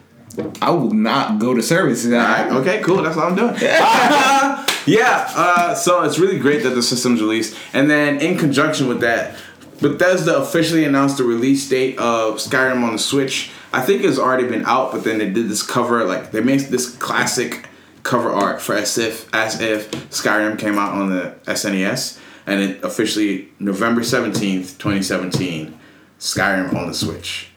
[0.61, 2.11] I will not go to services.
[2.13, 2.51] All right.
[2.51, 2.81] Okay.
[2.81, 3.01] Cool.
[3.01, 3.55] That's what I'm doing.
[4.85, 5.31] yeah.
[5.35, 9.37] Uh, so it's really great that the system's released, and then in conjunction with that,
[9.81, 13.51] Bethesda officially announced the release date of Skyrim on the Switch.
[13.73, 16.05] I think it's already been out, but then they did this cover.
[16.05, 17.67] Like they made this classic
[18.03, 22.83] cover art for as if as if Skyrim came out on the SNES, and it
[22.83, 25.77] officially November seventeenth, twenty seventeen,
[26.19, 27.49] Skyrim on the Switch.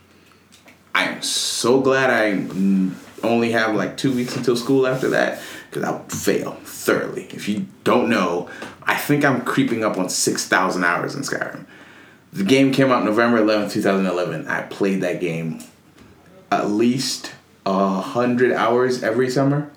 [0.99, 2.31] I am so glad I
[3.23, 7.23] only have like two weeks until school after that because I would fail thoroughly.
[7.31, 8.49] If you don't know,
[8.83, 11.65] I think I'm creeping up on 6,000 hours in Skyrim.
[12.33, 14.49] The game came out November 11th, 2011.
[14.49, 15.63] I played that game
[16.51, 17.31] at least
[17.65, 19.71] a hundred hours every summer.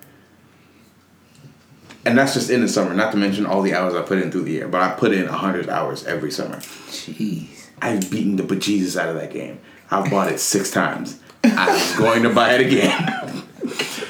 [2.05, 4.29] And that's just in the summer, not to mention all the hours I put in
[4.29, 4.67] through the year.
[4.67, 6.57] But I put in a hundred hours every summer.
[6.57, 7.69] Jeez.
[7.81, 9.61] I've beaten the bejesus out of that game.
[9.93, 11.19] I've bought it six times.
[11.43, 13.43] I was going to buy it again.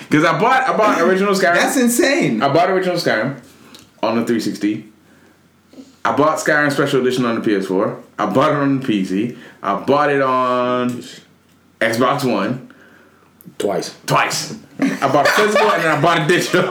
[0.10, 1.56] Because I bought I bought original Skyrim.
[1.56, 2.44] That's insane.
[2.44, 3.42] I bought original Skyrim
[4.04, 4.88] on the 360.
[6.06, 8.00] I bought Skyrim Special Edition on the PS4.
[8.20, 9.36] I bought it on the PC.
[9.64, 11.04] I bought it on
[11.80, 12.72] Xbox One
[13.58, 13.98] twice.
[14.06, 14.56] twice.
[14.80, 16.70] I bought a physical and then I bought a digital.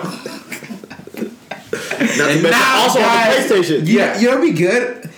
[1.98, 3.82] and now, also guys, on the PlayStation.
[3.86, 4.18] Yeah.
[4.20, 5.10] You know what'd be good?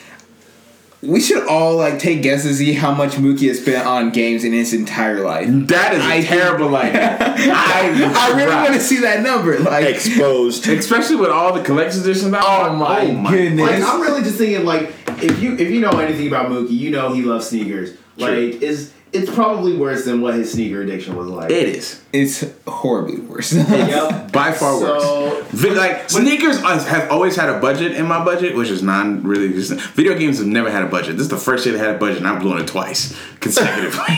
[1.04, 4.44] We should all like take guesses to see how much Mookie has spent on games
[4.44, 5.46] in his entire life.
[5.68, 7.18] That is a I- terrible idea.
[7.20, 9.58] I, I really want to see that number.
[9.58, 10.66] Like, Exposed.
[10.68, 12.32] especially with all the collector's editions.
[12.32, 12.70] out.
[12.70, 13.68] oh my, oh goodness.
[13.70, 16.90] like I'm really just thinking like if you if you know anything about Mookie, you
[16.90, 17.96] know he loves sneakers.
[18.16, 21.50] Like is it's probably worse than what his sneaker addiction was like.
[21.50, 23.52] It is it's horribly worse.
[23.52, 24.32] Yep.
[24.32, 25.76] by far So- worse.
[25.76, 29.80] Like sneakers have always had a budget in my budget, which is non really existent.
[29.80, 31.12] Video games have never had a budget.
[31.16, 34.04] This is the first year they had a budget, and I've blown it twice consecutively.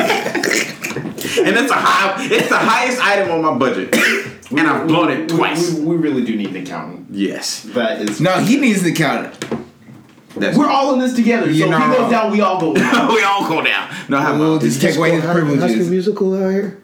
[0.00, 3.94] and it's a high, it's the highest item on my budget,
[4.50, 5.74] and I've blown it twice.
[5.74, 7.06] We, we really do need an accountant.
[7.10, 8.20] Yes, That is.
[8.20, 9.58] No, he needs to count it.
[10.40, 11.50] That's We're all in this together.
[11.50, 13.08] You so if he know- goes down, we all go down.
[13.14, 13.94] we all go down.
[14.08, 15.90] No, how We'll about just take away his High School privileges.
[15.90, 16.82] Musical out here.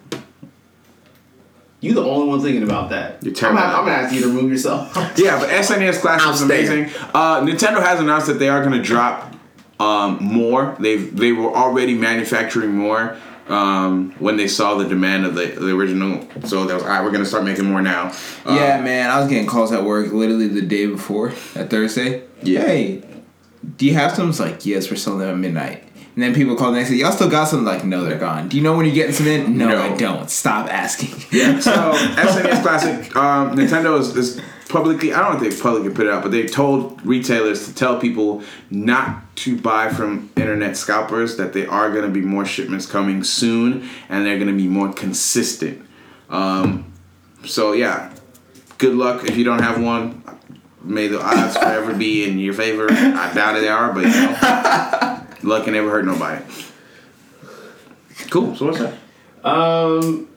[1.80, 3.22] You the only one thinking about that.
[3.22, 3.60] You're I'm terrible.
[3.60, 4.94] gonna, I'm gonna ask you to remove yourself.
[5.18, 6.84] Yeah, but SNES Classic is amazing.
[7.14, 9.34] Uh, Nintendo has announced that they are going to drop
[9.78, 10.76] um, more.
[10.80, 15.74] They they were already manufacturing more um, when they saw the demand of the, the
[15.76, 16.26] original.
[16.46, 17.02] So they was all right.
[17.02, 18.12] We're going to start making more now.
[18.46, 22.22] Uh, yeah, man, I was getting calls at work literally the day before, that Thursday.
[22.42, 22.60] Yeah.
[22.60, 23.02] Hey,
[23.76, 24.30] do you have some?
[24.30, 25.82] It's like, yes, we're selling them at midnight.
[26.14, 27.64] And then people call the next day, y'all still got some?
[27.64, 28.48] Like, no, they're gone.
[28.48, 29.58] Do you know when you're getting some in?
[29.58, 29.82] No, No.
[29.82, 30.30] I don't.
[30.30, 31.08] Stop asking.
[31.60, 35.12] So SNES Classic, um, Nintendo is, is publicly.
[35.12, 38.42] I don't think they publicly put it out, but they told retailers to tell people
[38.70, 41.36] not to buy from internet scalpers.
[41.36, 44.68] That there are going to be more shipments coming soon, and they're going to be
[44.68, 45.84] more consistent.
[46.30, 46.92] Um,
[47.44, 48.14] so yeah,
[48.78, 50.22] good luck if you don't have one.
[50.84, 52.86] May the odds forever be in your favor.
[52.90, 56.44] I doubt it they are, but you know, luck can never hurt nobody.
[58.28, 58.54] Cool.
[58.54, 58.94] So what's that?
[59.44, 60.28] Um,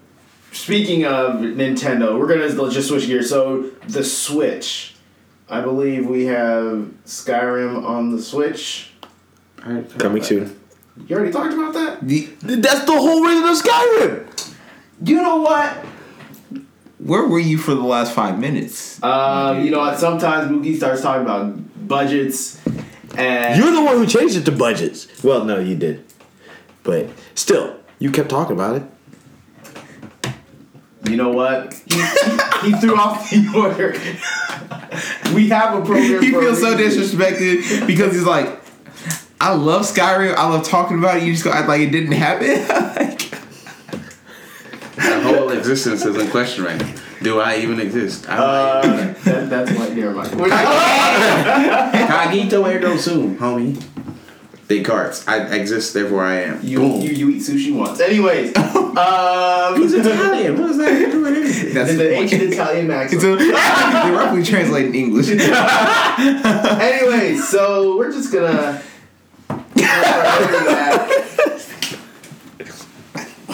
[0.53, 3.29] speaking of Nintendo, we're gonna let's just switch gears.
[3.29, 4.95] So the Switch,
[5.49, 8.91] I believe we have Skyrim on the Switch.
[9.97, 10.57] Coming soon.
[11.07, 12.07] You already talked about that.
[12.07, 14.53] The, That's the whole reason of Skyrim.
[15.03, 15.77] You know what?
[16.99, 19.01] Where were you for the last five minutes?
[19.03, 19.99] Um, you know what?
[19.99, 22.59] Sometimes Mookie starts talking about budgets,
[23.17, 25.23] and You're the one who changed it to budgets.
[25.23, 26.03] Well, no, you did.
[26.83, 30.31] But still, you kept talking about it.
[31.09, 31.73] you know what?
[31.85, 33.93] He, he, he threw off the order.
[35.35, 36.21] we have a program.
[36.21, 37.01] He for feels so reason.
[37.19, 38.61] disrespected because he's like,
[39.39, 40.33] I love Skyrim.
[40.35, 41.23] I love talking about it.
[41.23, 42.47] You just go act like it didn't happen.
[45.67, 46.93] like, My whole existence is in question right now.
[47.23, 48.27] Do I even exist?
[48.29, 48.81] I Uh,
[49.23, 49.93] that, that's what.
[49.93, 50.35] Never mind.
[50.39, 53.75] We're not- Cogito ergo sum, homie.
[54.67, 55.23] Descartes.
[55.27, 56.59] I exist, therefore I am.
[56.61, 57.01] You, Boom.
[57.01, 57.99] you you eat sushi once.
[58.01, 60.57] Anyways, um, He's Italian.
[60.59, 61.73] What does that have to do with anything?
[61.73, 63.17] That's the, the ancient Italian maxim.
[63.17, 65.29] It's a, they roughly translate in English.
[65.29, 68.81] Anyways, so we're just gonna.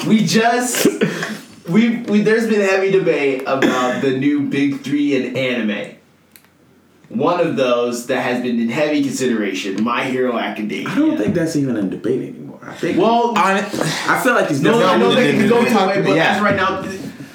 [0.08, 0.88] we just
[1.70, 5.96] we we there's been heavy debate about the new big three in anime.
[7.10, 10.90] One of those that has been in heavy consideration, My Hero Academia.
[10.90, 12.60] I don't think that's even a debate anymore.
[12.64, 12.98] I think.
[12.98, 13.66] Well, On it,
[14.08, 16.02] I feel like it's no, I know no, they no, can no, go no, either
[16.02, 16.36] way, but yeah.
[16.36, 16.80] as right now,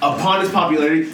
[0.02, 1.12] upon its popularity,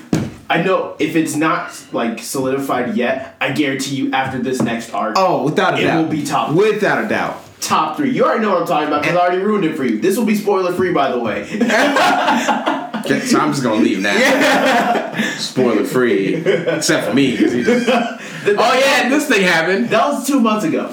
[0.49, 5.17] I know if it's not like solidified yet, I guarantee you after this next arc,
[5.19, 6.55] oh, without a It doubt, will be top.
[6.55, 7.43] Without a doubt.
[7.61, 8.11] top three.
[8.11, 9.99] You already know what I'm talking about because I already ruined it for you.
[9.99, 11.43] This will be spoiler free, by the way.
[13.05, 15.13] Okay, so I'm just gonna leave now.
[15.39, 17.37] Spoiler free, except for me.
[17.37, 19.89] he just- oh yeah, this thing happened.
[19.91, 20.93] that was two months ago.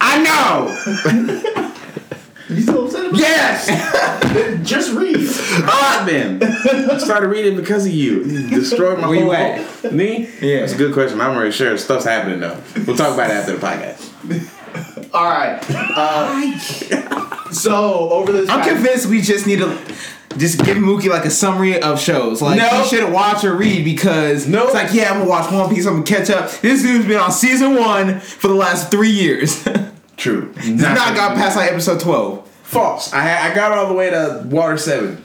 [0.00, 1.68] I know.
[2.48, 3.20] You still upset about it?
[3.20, 3.66] Yes.
[4.36, 4.62] it?
[4.66, 5.16] Just read.
[5.64, 6.42] I've been.
[6.42, 8.24] I started reading because of you.
[8.24, 9.92] You destroyed my Where you whole at?
[9.94, 10.28] Me?
[10.40, 10.58] Yeah.
[10.58, 11.18] it's a good question.
[11.22, 12.60] I'm already sure stuff's happening though.
[12.86, 15.14] We'll talk about it after the podcast.
[15.14, 15.64] All right.
[15.70, 16.58] Uh,
[17.52, 19.78] so over this, I'm past- convinced we just need to
[20.38, 22.40] just give Mookie like a summary of shows.
[22.42, 22.68] Like No.
[22.82, 24.64] he shouldn't watch or read because No.
[24.64, 26.50] it's like, yeah, I'm gonna watch One Piece, I'm gonna catch up.
[26.60, 29.62] This dude's been on season one for the last three years.
[29.64, 29.76] He's
[30.16, 30.52] True.
[30.66, 32.46] not got past like episode twelve.
[32.62, 33.12] false.
[33.12, 35.22] I I got all the way to Water Seven.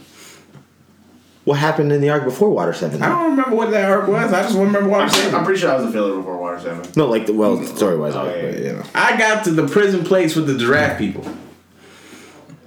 [1.43, 3.01] What happened in the arc before Water Seven?
[3.01, 4.33] I don't remember what that arc was.
[4.33, 6.89] I just remember Water I'm, I'm pretty sure I was a filler before Water Seven.
[6.97, 8.83] No, like the well, story wise, Oh, yeah, but you know.
[8.95, 11.23] I got to the prison place with the giraffe people,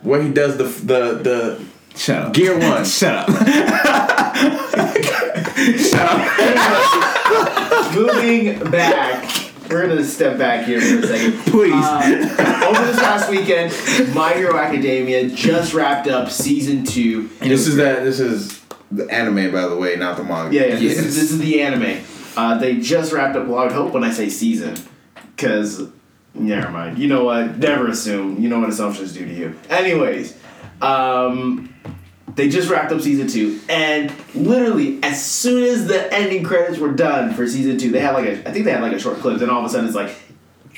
[0.03, 1.65] where he does the the the
[1.97, 2.33] Shut up.
[2.33, 2.85] gear one.
[2.85, 3.29] Shut up.
[5.79, 7.95] Shut up.
[7.95, 11.33] Moving back, we're gonna step back here for a second.
[11.47, 11.73] Please.
[11.75, 13.73] Uh, over this past weekend,
[14.15, 17.29] My Hero Academia just wrapped up season two.
[17.41, 18.05] This is that.
[18.05, 18.61] This is
[18.91, 20.55] the anime, by the way, not the manga.
[20.55, 20.79] Yeah, yeah.
[20.79, 22.05] This, is, this is the anime.
[22.37, 23.47] Uh, they just wrapped up.
[23.47, 24.77] Well, I would hope when I say season,
[25.37, 25.89] because
[26.35, 26.99] never mind.
[26.99, 27.59] You know what?
[27.59, 28.41] Never assume.
[28.41, 29.57] You know what assumptions do to you.
[29.69, 30.37] Anyways,
[30.83, 31.75] um,
[32.35, 36.93] they just wrapped up season two, and literally as soon as the ending credits were
[36.93, 38.49] done for season two, they had like a.
[38.49, 39.39] I think they had like a short clip.
[39.39, 40.15] Then all of a sudden, it's like.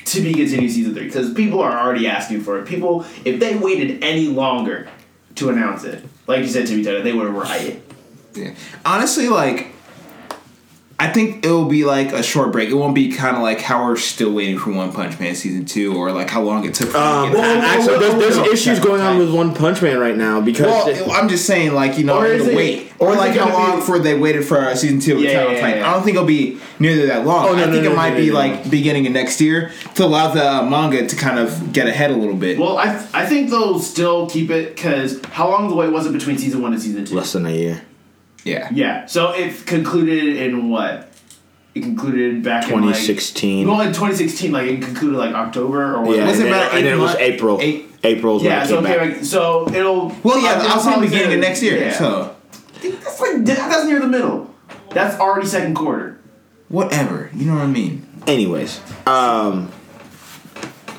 [0.07, 2.67] To be continued season three because people are already asking for it.
[2.67, 4.89] People, if they waited any longer
[5.35, 7.81] to announce it, like you said to me, Taylor, they would rioted.
[8.35, 8.53] Yeah.
[8.85, 9.72] Honestly, like,
[11.03, 12.69] I think it'll be like a short break.
[12.69, 15.65] It won't be kind of like how we're still waiting for One Punch Man season
[15.65, 16.89] two, or like how long it took.
[16.89, 19.99] For Um, them to get actually, there's, there's issues going on with One Punch Man
[19.99, 20.67] right now because
[21.01, 23.35] Well, I'm just saying, like you know, Or is the it- wait, or or like
[23.35, 25.15] how long be- before they waited for uh, season two.
[25.17, 25.79] of Yeah, Attack on yeah, Titan.
[25.79, 25.89] yeah.
[25.89, 27.47] I don't think it'll be nearly that long.
[27.49, 28.39] Oh, no, I think no, it might no, be no, no.
[28.39, 32.11] like beginning of next year to allow the uh, manga to kind of get ahead
[32.11, 32.57] a little bit.
[32.57, 36.05] Well, I th- I think they'll still keep it because how long the wait was
[36.05, 37.15] it between season one and season two?
[37.15, 37.81] less than a year.
[38.43, 41.09] Yeah, Yeah, so it concluded in what?
[41.75, 43.67] It concluded back in like 2016.
[43.67, 46.17] well, in 2016, like it concluded like October or what?
[46.17, 47.57] Yeah, Was it and, about then, and then it was April.
[47.61, 49.15] eight- April's Yeah, when so it came okay, back.
[49.17, 50.09] like, so it'll.
[50.23, 51.77] Well, yeah, it'll I was saying beginning of next year.
[51.79, 51.93] yeah.
[51.93, 54.53] So I think that's like that's near the middle.
[54.89, 56.19] That's already second quarter.
[56.67, 58.05] whatever, you know what I mean.
[58.27, 59.71] Anyways, um,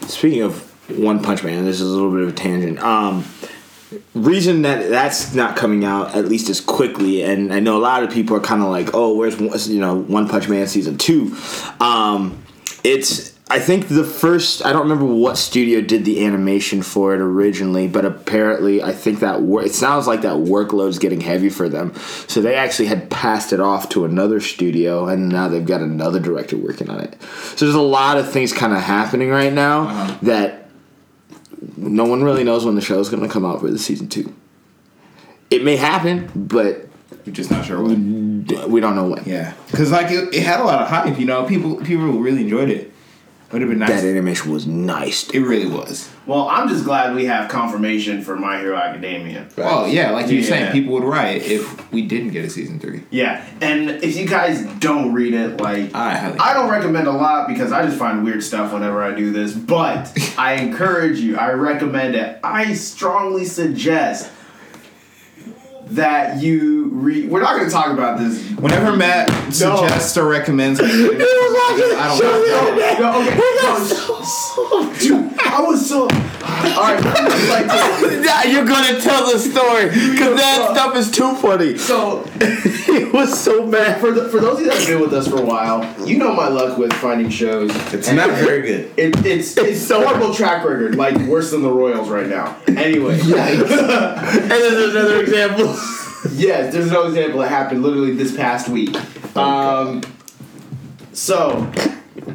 [0.07, 0.61] speaking of
[0.99, 2.79] One Punch Man, this is a little bit of a tangent.
[2.83, 3.25] Um,
[4.15, 8.03] reason that that's not coming out at least as quickly, and I know a lot
[8.03, 11.37] of people are kind of like, oh, where's you know One Punch Man season two?
[11.81, 12.43] Um,
[12.83, 17.21] it's I think the first I don't remember what studio did the animation for it
[17.21, 21.69] originally, but apparently I think that wor- it sounds like that workload's getting heavy for
[21.69, 21.95] them.
[22.27, 26.21] So they actually had passed it off to another studio, and now they've got another
[26.21, 27.21] director working on it.
[27.55, 30.64] So there's a lot of things kind of happening right now that
[31.77, 34.35] no one really knows when the show's going to come out for the season two.
[35.51, 36.89] It may happen, but
[37.27, 38.47] We're just not sure when.
[38.69, 39.23] we don't know when.
[39.25, 41.19] Yeah, because like it, it had a lot of hype.
[41.19, 42.93] You know, people people really enjoyed it.
[43.53, 44.03] Would have been nice.
[44.03, 45.31] That animation was nice.
[45.31, 46.11] It really was.
[46.27, 49.47] Well, I'm just glad we have confirmation for My Hero Academia.
[49.59, 50.49] Oh yeah, like you were Yeah.
[50.49, 53.03] saying, people would riot if we didn't get a season three.
[53.11, 56.39] Yeah, and if you guys don't read it, like I highly.
[56.39, 59.53] I don't recommend a lot because I just find weird stuff whenever I do this,
[59.53, 62.41] but I encourage you, I recommend it.
[62.43, 64.31] I strongly suggest
[65.89, 67.31] that you read.
[67.31, 68.51] We're not going to talk about this.
[68.53, 71.19] Whenever Matt suggests or recommends, I don't.
[71.19, 72.75] know.
[73.01, 76.09] no, okay, no, dude, I was so.
[76.45, 77.03] All right,
[77.49, 77.67] like
[78.25, 81.77] Yeah, you're gonna tell the story because that stuff is too funny.
[81.79, 84.01] so it was so mad.
[84.01, 86.19] for the, for those of you that have been with us for a while, you
[86.19, 87.71] know my luck with finding shows.
[87.93, 88.93] It's not very good.
[88.97, 92.57] It, it's it's a horrible track record, like worse than the Royals right now.
[92.69, 95.75] Anyway, And then there's another example.
[96.33, 98.95] Yes, there's no example that happened literally this past week.
[99.37, 100.03] Um,
[101.13, 101.71] so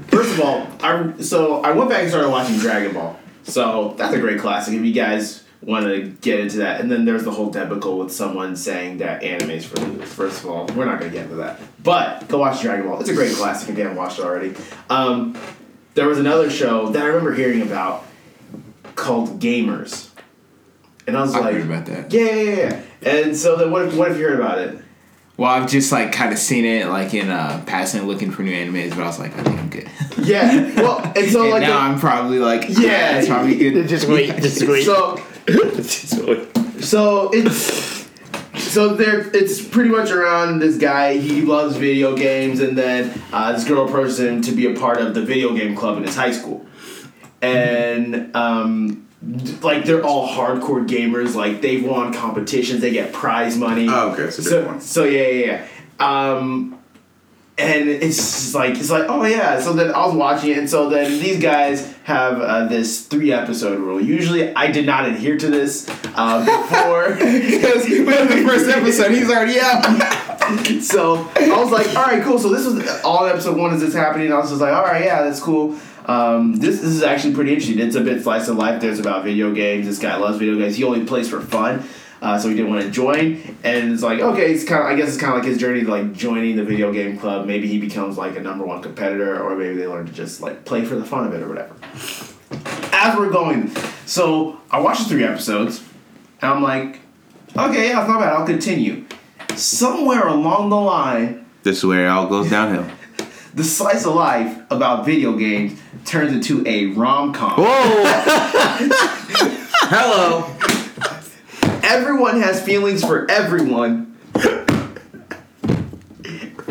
[0.07, 3.17] first of all, I so I went back and started watching Dragon Ball.
[3.43, 4.73] So that's a great classic.
[4.75, 8.11] If you guys want to get into that, and then there's the whole debacle with
[8.11, 10.11] someone saying that anime is for losers.
[10.13, 12.99] First of all, we're not gonna get into that, but go watch Dragon Ball.
[13.01, 14.53] It's a great classic if you haven't watched it already.
[14.89, 15.37] Um,
[15.95, 18.05] there was another show that I remember hearing about
[18.95, 20.09] called Gamers,
[21.07, 22.13] and I was I like, heard about that.
[22.13, 22.81] yeah, yeah, yeah.
[23.01, 24.77] And so then, what, what have you heard about it?
[25.37, 28.51] Well, I've just like kind of seen it like in uh, passing, looking for new
[28.51, 29.89] animes, but I was like, I think I'm good.
[30.21, 32.81] Yeah, well, and so and like, now the- I'm probably like, Yeah.
[32.81, 33.87] yeah, it's probably good.
[33.87, 34.83] Just wait, just wait.
[34.83, 35.15] so
[35.47, 36.83] Just wait.
[36.83, 38.05] So it's
[38.57, 39.29] so there.
[39.33, 41.17] It's pretty much around this guy.
[41.17, 44.97] He loves video games, and then uh, this girl approaches him to be a part
[44.99, 46.65] of the video game club in his high school,
[47.41, 49.07] and um,
[49.61, 51.35] like they're all hardcore gamers.
[51.35, 52.81] Like they've won competitions.
[52.81, 53.87] They get prize money.
[53.89, 54.81] Oh, okay, so one.
[54.81, 55.65] so yeah yeah
[55.99, 56.35] yeah.
[56.35, 56.79] Um,
[57.59, 60.69] and it's just like it's like oh yeah so then i was watching it and
[60.69, 65.37] so then these guys have uh, this three episode rule usually i did not adhere
[65.37, 69.83] to this uh, before Because within the first episode, he's already out.
[70.81, 73.93] so i was like all right cool so this was all episode one is this
[73.93, 75.77] happening i was just like all right yeah that's cool
[76.09, 79.23] um, this, this is actually pretty interesting it's a bit slice of life there's about
[79.23, 81.87] video games this guy loves video games he only plays for fun
[82.21, 84.95] uh, so he didn't want to join, and it's like okay, it's kind of I
[84.95, 87.45] guess it's kind of like his journey to like joining the video game club.
[87.45, 90.65] Maybe he becomes like a number one competitor, or maybe they learn to just like
[90.65, 91.73] play for the fun of it or whatever.
[92.91, 93.73] As we're going,
[94.05, 95.81] so I watched the three episodes,
[96.41, 96.99] and I'm like,
[97.55, 98.33] okay, yeah, it's not bad.
[98.33, 99.05] I'll continue.
[99.55, 102.89] Somewhere along the line, This is where it all goes downhill.
[103.53, 107.53] The slice of life about video games turns into a rom com.
[107.57, 107.65] Whoa!
[109.91, 110.45] Hello.
[111.83, 114.17] everyone has feelings for everyone.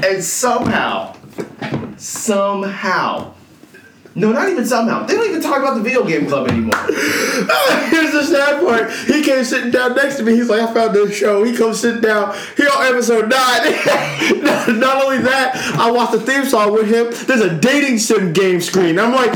[0.03, 1.17] and somehow,
[1.97, 3.35] somehow,
[4.19, 6.75] no, not even somehow, they don't even talk about the video game club anymore.
[6.87, 8.91] Here's the sad part.
[9.07, 10.35] He came sitting down next to me.
[10.35, 11.45] He's like, I found this show.
[11.45, 12.37] He comes sitting down.
[12.57, 14.43] He on episode nine.
[14.45, 17.07] not, not only that, I watched the theme song with him.
[17.27, 18.99] There's a dating sim game screen.
[18.99, 19.33] I'm like,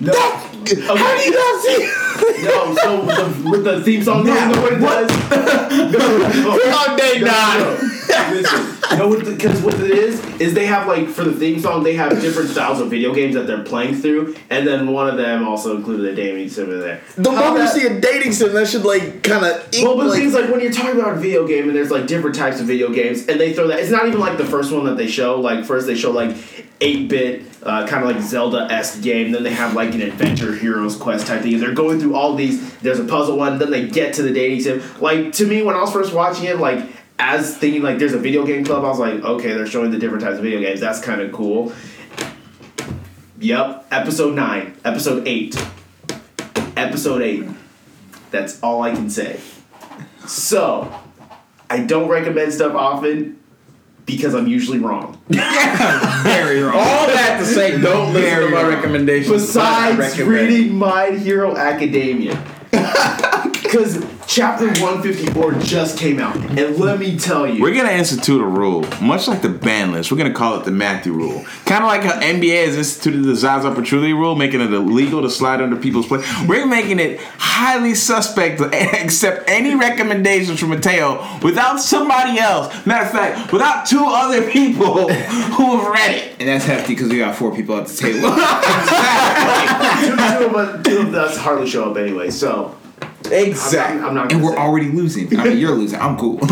[0.00, 0.12] No.
[0.12, 2.42] that- how do you not see?
[2.42, 5.10] No, so with the, with the theme song, now, you know what it does?
[5.92, 7.60] No, We're on day no, nine.
[7.60, 7.95] no.
[8.08, 11.94] Listen, no, because what it is is they have like for the theme song they
[11.94, 15.46] have different styles of video games that they're playing through, and then one of them
[15.46, 17.00] also included a dating sim in there.
[17.16, 19.68] The How moment you see a dating sim, that should like kind of.
[19.82, 21.90] Well, but like, thing is, like when you're talking about a video game, and there's
[21.90, 23.80] like different types of video games, and they throw that.
[23.80, 25.40] It's not even like the first one that they show.
[25.40, 26.36] Like first they show like
[26.80, 29.32] eight bit, uh, kind of like Zelda esque game.
[29.32, 31.54] Then they have like an adventure heroes quest type thing.
[31.54, 32.74] And they're going through all these.
[32.78, 33.58] There's a puzzle one.
[33.58, 34.82] Then they get to the dating sim.
[35.00, 36.86] Like to me, when I was first watching it, like
[37.18, 39.98] as thinking like there's a video game club, I was like, okay, they're showing the
[39.98, 40.80] different types of video games.
[40.80, 41.72] That's kind of cool.
[43.38, 45.56] Yep, episode nine, episode eight,
[46.76, 47.44] episode eight.
[48.30, 49.40] That's all I can say.
[50.26, 50.92] So,
[51.70, 53.38] I don't recommend stuff often
[54.06, 55.20] because I'm usually wrong.
[55.28, 56.74] Very wrong.
[56.76, 58.70] All that to say, don't listen to my wrong.
[58.72, 59.30] recommendations.
[59.46, 62.42] Besides recommend- reading My Hero Academia.
[63.66, 66.36] Because chapter 154 just came out.
[66.36, 67.60] And let me tell you.
[67.60, 70.12] We're gonna institute a rule, much like the ban list.
[70.12, 71.44] We're gonna call it the Matthew rule.
[71.64, 75.28] Kind of like how NBA has instituted the Zaza Pachulia rule, making it illegal to
[75.28, 76.24] slide under people's play.
[76.46, 78.66] We're making it highly suspect to
[79.02, 82.86] accept any recommendations from Mateo without somebody else.
[82.86, 86.36] Matter of fact, without two other people who have read it.
[86.38, 88.20] And that's hefty because we got four people at the table.
[90.06, 92.76] two, two of us, two of us hardly show up anyway, so.
[93.32, 93.98] Exactly.
[94.00, 94.58] I'm, I'm not and we're say.
[94.58, 95.38] already losing.
[95.38, 96.00] I mean, you're losing.
[96.00, 96.38] I'm cool.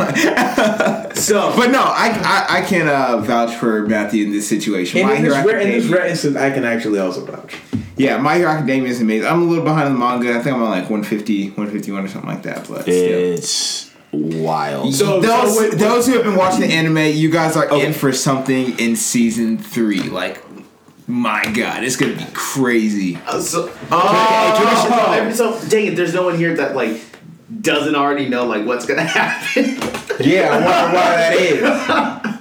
[1.15, 1.55] So.
[1.57, 2.09] But no, I
[2.49, 5.01] I, I can uh, vouch for Matthew in this situation.
[5.01, 7.55] And My in Hero this, rare, in this rare instance, I can actually also vouch.
[7.97, 9.27] yeah, My Hero Academia is amazing.
[9.29, 10.31] I'm a little behind the manga.
[10.31, 12.67] I think I'm on like 150, 151 or something like that.
[12.69, 13.35] But still.
[13.35, 14.93] It's wild.
[14.95, 17.93] So- those so wait- those who have been watching the anime, you guys are in
[17.93, 20.03] for something in season three.
[20.03, 20.43] Like,
[21.07, 23.19] my God, it's gonna be crazy.
[23.27, 27.01] Uh, so, oh, every, so dang it, there's no one here that like
[27.61, 29.65] doesn't already know like what's gonna happen.
[30.21, 32.31] Yeah, I wonder why that is.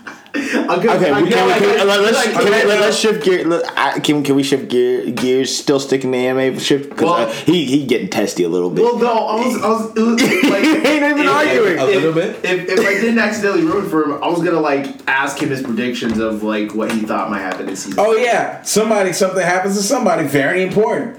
[0.56, 1.52] I'm gonna, Okay, I'm we can, we
[1.84, 3.46] let, us can we, let, us shift gear.
[3.48, 5.56] Let, I, can can we shift gear gears?
[5.56, 8.84] Still sticking to anime shift because Well- uh, he he getting testy a little bit.
[8.84, 11.74] Well, no, I was, I was, was like, Ain't even if- arguing.
[11.74, 12.52] if- A little if- bit.
[12.52, 15.62] If, if I didn't accidentally ruin for him, I was gonna like ask him his
[15.62, 18.00] predictions of like what he thought might happen this season.
[18.00, 21.18] Oh yeah, somebody something happens to somebody very important.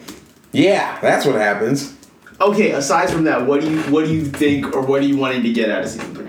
[0.53, 1.97] Yeah, that's what happens.
[2.41, 5.16] Okay, aside from that, what do you what do you think or what are you
[5.16, 6.28] wanting to get out of season three?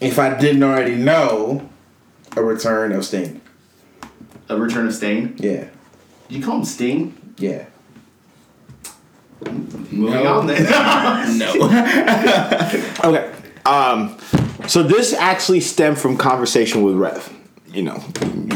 [0.00, 1.68] If I didn't already know,
[2.36, 3.40] a return of Sting.
[4.48, 5.34] A return of Stain?
[5.38, 5.68] Yeah,
[6.28, 7.14] Did you call him Sting?
[7.38, 7.66] yeah.
[9.90, 10.38] Moving No.
[10.40, 11.38] on then.
[11.38, 11.52] No.
[13.04, 13.32] Okay.
[13.66, 14.16] Um,
[14.68, 17.32] so this actually stemmed from conversation with Rev.
[17.72, 18.02] You know,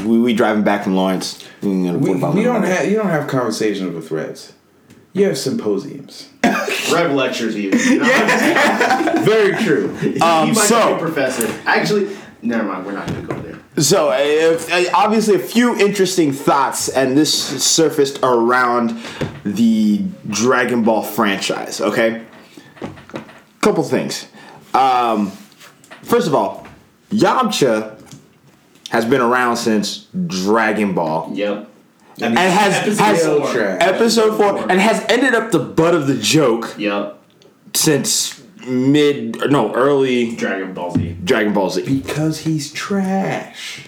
[0.05, 1.45] we, we driving back from Lawrence.
[1.62, 4.53] You know, we, we don't have you don't have conversations with Reds.
[5.12, 6.28] You have symposiums.
[6.44, 7.78] Rev lectures even.
[8.06, 9.96] yeah, Very true.
[10.22, 11.46] Um, so- be a professor.
[11.66, 12.86] Actually, never mind.
[12.86, 13.58] We're not gonna go there.
[13.78, 17.32] So, uh, uh, obviously, a few interesting thoughts, and this
[17.64, 19.00] surfaced around
[19.44, 21.80] the Dragon Ball franchise.
[21.80, 22.24] Okay,
[23.61, 24.26] couple things.
[24.74, 25.30] Um,
[26.02, 26.66] first of all,
[27.11, 27.96] Yamcha
[28.90, 31.30] has been around since Dragon Ball.
[31.32, 31.69] Yep.
[32.22, 33.52] And has Episode has four.
[33.52, 33.78] trash.
[33.82, 37.18] episode four and has ended up the butt of the joke Yep.
[37.74, 41.16] since mid no early Dragon Ball Z.
[41.24, 41.82] Dragon Ball Z.
[41.84, 43.86] Because he's trash.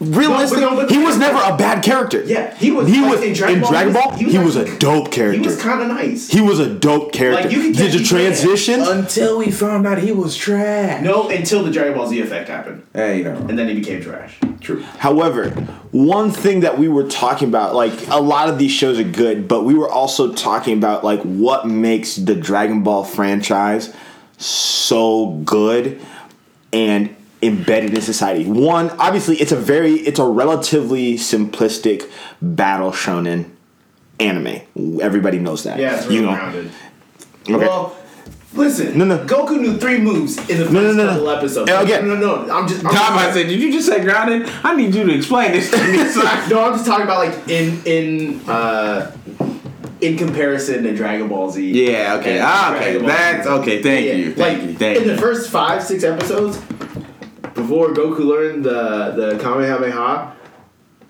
[0.00, 2.22] Realistically, No, no, he was never a bad character.
[2.24, 2.88] Yeah, he was.
[2.88, 4.08] He like, was in in Dragon Dragon Ball.
[4.10, 4.18] Ball.
[4.18, 5.42] he was He was a actually- dope He character.
[5.48, 6.28] was kind of nice.
[6.28, 7.42] He was a dope character.
[7.44, 8.80] Like, you can Did the catch each transition?
[8.82, 11.02] Until we found out he was trash.
[11.02, 13.36] no, until the Dragon Ball Z effect happened, Hey, you know.
[13.48, 14.36] and then he became trash.
[14.60, 14.82] True.
[14.98, 15.50] However,
[15.92, 19.46] one thing that we were talking about, like a lot of these shows are good,
[19.46, 23.94] but we were also talking about like what makes the Dragon Ball franchise
[24.38, 26.00] so good
[26.72, 27.14] and
[27.46, 28.44] embedded in society.
[28.44, 33.50] One, obviously, it's a very, it's a relatively simplistic battle shonen
[34.20, 34.60] anime.
[35.00, 35.78] Everybody knows that.
[35.78, 36.34] Yeah, it's really you know.
[36.34, 36.70] grounded.
[37.48, 37.56] Okay.
[37.56, 37.96] Well,
[38.54, 38.96] listen.
[38.96, 39.18] No, no.
[39.24, 41.28] Goku knew three moves in the first No, no, no, no.
[41.30, 41.70] episodes.
[41.70, 42.54] And again- no, no, no.
[42.56, 42.84] I'm just.
[42.84, 44.48] I'm Tom, I said, did you just say grounded?
[44.62, 45.96] I need you to explain this to me.
[46.50, 49.14] no, I'm just talking about like in in uh
[50.00, 51.70] in comparison to Dragon Ball Z.
[51.70, 52.38] yeah, okay.
[52.42, 52.78] Ah, okay.
[52.98, 53.50] Dragon Ball That's Z.
[53.54, 53.82] okay.
[53.82, 54.26] Thank Yeah, you.
[54.34, 54.74] like Thank you.
[54.76, 56.58] Thank in the first five six episodes,
[57.54, 60.34] before Goku learned the the Kamehameha,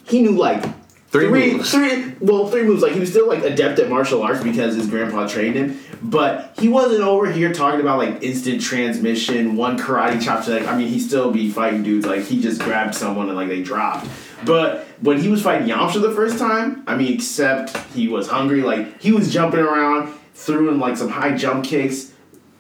[0.04, 0.62] he knew like
[1.08, 1.70] Three three, moves.
[1.70, 2.82] three, well, three moves.
[2.82, 6.52] Like he was still like adept at martial arts because his grandpa trained him, but
[6.58, 10.66] he wasn't over here talking about like instant transmission, one karate chop to like.
[10.66, 13.62] I mean, he still be fighting dudes like he just grabbed someone and like they
[13.62, 14.08] dropped.
[14.44, 18.62] But when he was fighting Yamcha the first time, I mean, except he was hungry,
[18.62, 22.10] like he was jumping around, threw in like some high jump kicks,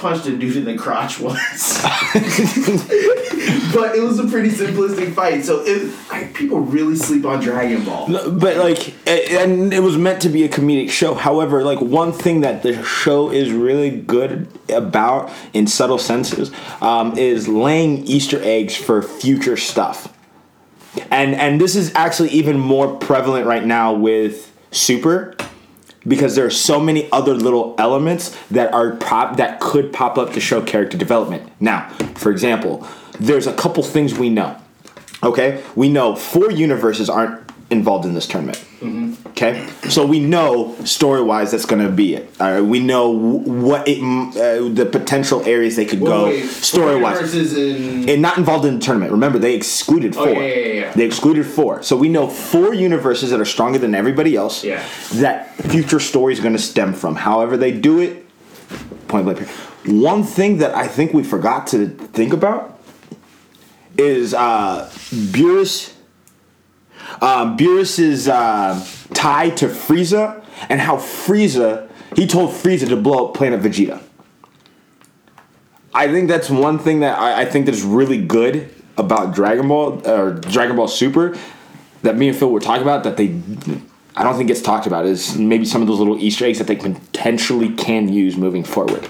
[0.04, 1.82] punched a dude in the crotch once.
[3.72, 5.42] but it was a pretty simplistic fight.
[5.46, 8.08] So it, like, people really sleep on Dragon Ball.
[8.30, 12.42] but like and it was meant to be a comedic show however like one thing
[12.42, 16.50] that the show is really good about in subtle senses
[16.82, 20.14] um, is laying easter eggs for future stuff
[21.10, 25.34] and and this is actually even more prevalent right now with super
[26.06, 30.32] because there are so many other little elements that are pop that could pop up
[30.32, 31.50] to show character development.
[31.60, 32.86] Now for example
[33.20, 34.60] there's a couple things we know
[35.24, 37.40] Okay, we know four universes aren't
[37.70, 38.62] involved in this tournament.
[39.28, 42.30] Okay, so we know story wise that's going to be it.
[42.38, 47.34] All right, we know what it, uh, the potential areas they could go story wise.
[47.34, 49.12] In And not involved in the tournament.
[49.12, 50.28] Remember, they excluded four.
[50.28, 50.92] Oh, yeah, yeah, yeah, yeah.
[50.92, 51.82] They excluded four.
[51.82, 54.62] So we know four universes that are stronger than everybody else.
[54.62, 54.86] Yeah.
[55.14, 57.16] That future story is going to stem from.
[57.16, 58.26] However, they do it.
[59.08, 59.48] Point blank.
[59.86, 62.78] One thing that I think we forgot to think about
[63.96, 65.93] is uh, Beerus.
[67.20, 73.34] Uh, Beerus's uh, tie to Frieza and how Frieza he told Frieza to blow up
[73.34, 74.02] Planet Vegeta.
[75.92, 80.06] I think that's one thing that I, I think that's really good about Dragon Ball
[80.08, 81.36] or Dragon Ball Super
[82.02, 83.40] that me and Phil were talking about that they
[84.16, 86.68] I don't think gets talked about is maybe some of those little Easter eggs that
[86.68, 89.08] they potentially can use moving forward.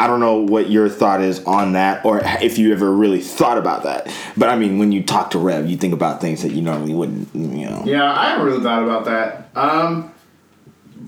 [0.00, 3.58] I don't know what your thought is on that, or if you ever really thought
[3.58, 4.10] about that.
[4.34, 6.94] But I mean, when you talk to Rev, you think about things that you normally
[6.94, 7.28] wouldn't.
[7.34, 7.82] You know.
[7.84, 9.50] yeah, I haven't really thought about that.
[9.54, 10.10] Um,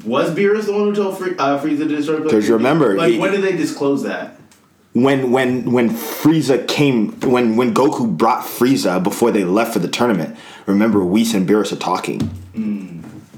[0.05, 2.17] was Beerus the one who told uh, Frieza to destroy?
[2.17, 4.37] Planet 'Cause you remember, like he- when did they disclose that?
[4.95, 9.89] when when when Frieza came when when Goku brought Frieza before they left for the
[9.89, 10.37] tournament.
[10.67, 12.31] Remember, Whis and Beerus are talking,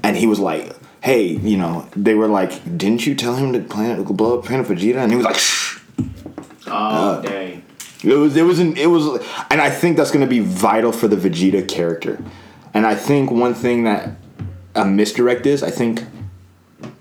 [0.03, 0.74] and he was like,
[1.05, 4.65] "Hey, you know," they were like, "Didn't you tell him to planet blow up Planet
[4.65, 5.79] Vegeta?" And he was like, "Shh."
[6.65, 7.63] Oh dang!
[8.03, 10.91] It was it was an, it was and I think that's going to be vital
[10.91, 12.23] for the Vegeta character.
[12.73, 14.17] And I think one thing that
[14.73, 16.03] a misdirect is, I think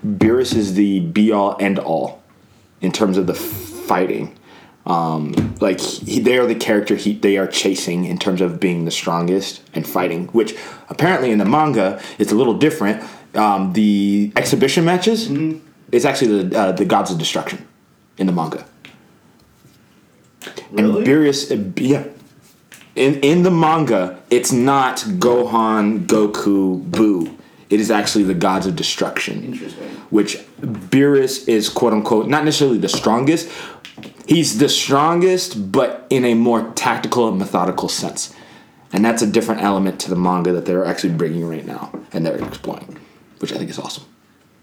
[0.06, 2.22] Beerus is the be all end all
[2.82, 4.38] in terms of the fighting.
[4.86, 8.84] Um, like he, they are the character he, they are chasing in terms of being
[8.84, 10.54] the strongest and fighting, which
[10.90, 13.02] apparently in the manga it's a little different.
[13.34, 15.30] Um, the exhibition matches
[15.90, 17.66] is actually the uh, the gods of destruction
[18.18, 18.64] in the manga.
[20.70, 20.98] Really?
[20.98, 22.04] And Beerus, uh, yeah.
[22.94, 27.36] In in the manga, it's not Gohan, Goku, Boo.
[27.70, 29.42] It is actually the gods of destruction.
[29.42, 29.88] Interesting.
[30.10, 33.50] Which Beerus is quote unquote not necessarily the strongest.
[34.26, 38.34] He's the strongest, but in a more tactical and methodical sense.
[38.92, 42.24] And that's a different element to the manga that they're actually bringing right now and
[42.24, 42.98] they're exploring,
[43.44, 44.04] which I think is awesome.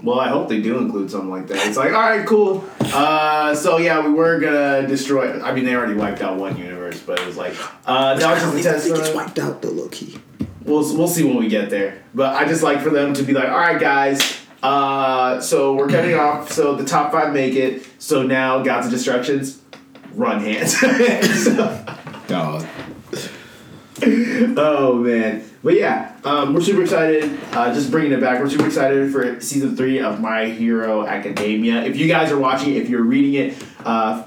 [0.01, 1.67] Well, I hope they do include something like that.
[1.67, 2.65] It's like, all right, cool.
[2.79, 5.39] Uh, so yeah, we were gonna destroy.
[5.39, 7.53] I mean, they already wiped out one universe, but it was like
[7.86, 9.15] uh, that was just a test run.
[9.15, 10.17] wiped out the low key.
[10.63, 12.01] We'll we'll see when we get there.
[12.15, 14.39] But I just like for them to be like, all right, guys.
[14.63, 16.51] Uh, so we're cutting off.
[16.51, 17.86] So the top five make it.
[17.99, 19.61] So now Gods of Destructions,
[20.15, 20.75] run hands.
[21.43, 21.86] So-
[22.27, 22.65] Dog.
[24.57, 27.38] oh man, but yeah, um, we're super excited.
[27.51, 31.84] Uh, just bringing it back, we're super excited for season three of My Hero Academia.
[31.84, 34.24] If you guys are watching, if you're reading it, uh,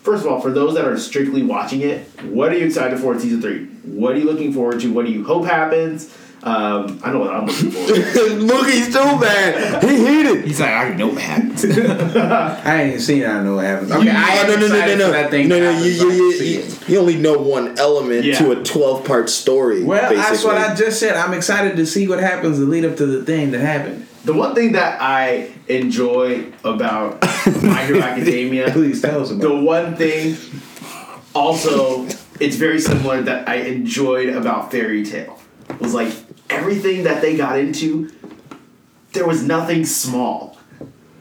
[0.00, 3.12] first of all, for those that are strictly watching it, what are you excited for
[3.12, 3.66] in season three?
[3.84, 4.92] What are you looking forward to?
[4.92, 6.14] What do you hope happens?
[6.40, 7.86] Um, I know what I'm looking for.
[7.92, 8.34] to.
[8.38, 9.82] Look, he's so bad.
[9.82, 10.44] He heated.
[10.44, 11.58] He's like, I know what happened.
[12.16, 13.24] I ain't seen.
[13.24, 13.90] I don't know what happens.
[13.90, 15.48] Okay, I am no, no, no, no, excited no, for that thing.
[15.48, 15.70] no, no.
[15.82, 18.38] You, you, you, you, only know one element Yeah.
[18.38, 19.82] to a twelve-part story.
[19.82, 21.16] Well, that's what I just said.
[21.16, 24.06] I'm excited to see what happens to lead up to the thing that happened.
[24.24, 27.20] the one thing that I enjoy about
[27.62, 29.42] My Hero Academia Please tell us about.
[29.42, 30.36] the one thing
[31.34, 32.06] also
[32.40, 35.38] it's very similar that I enjoyed about Fairy Tail
[35.80, 36.12] was like
[36.50, 38.10] everything that they got into
[39.12, 40.56] there was nothing small.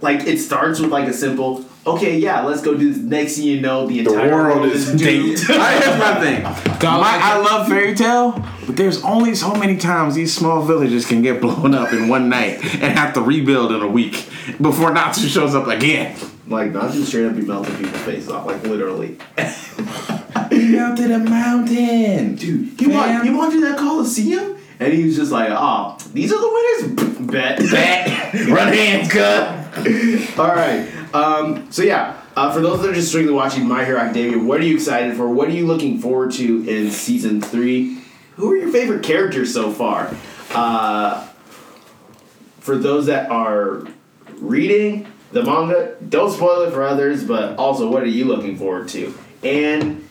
[0.02, 3.02] Like it starts with like a simple okay yeah let's go do this.
[3.02, 5.40] Next thing you know the entire world is doomed.
[5.50, 6.44] All right, here's my thing.
[6.44, 8.32] My, I love Fairy Tail,
[8.68, 12.30] but there's only so many times these small villages can get blown up in one
[12.30, 14.28] night and have to rebuild in a week
[14.62, 16.16] before Natsu shows up again.
[16.48, 19.18] like not just straight up be melting people's faces off like literally.
[20.52, 25.04] He melted a mountain, dude you want you want to do that Coliseum and he
[25.06, 30.38] was just like oh these are the winners bet bet Run hands, cut.
[30.38, 30.86] All right.
[31.14, 34.60] Um, so yeah, uh, for those that are just strictly watching My Hero Academia, what
[34.60, 35.30] are you excited for?
[35.30, 38.02] What are you looking forward to in season three?
[38.36, 40.14] Who are your favorite characters so far?
[40.54, 41.26] Uh,
[42.60, 43.88] for those that are
[44.40, 47.24] reading the manga, don't spoil it for others.
[47.24, 49.18] But also, what are you looking forward to?
[49.42, 50.07] And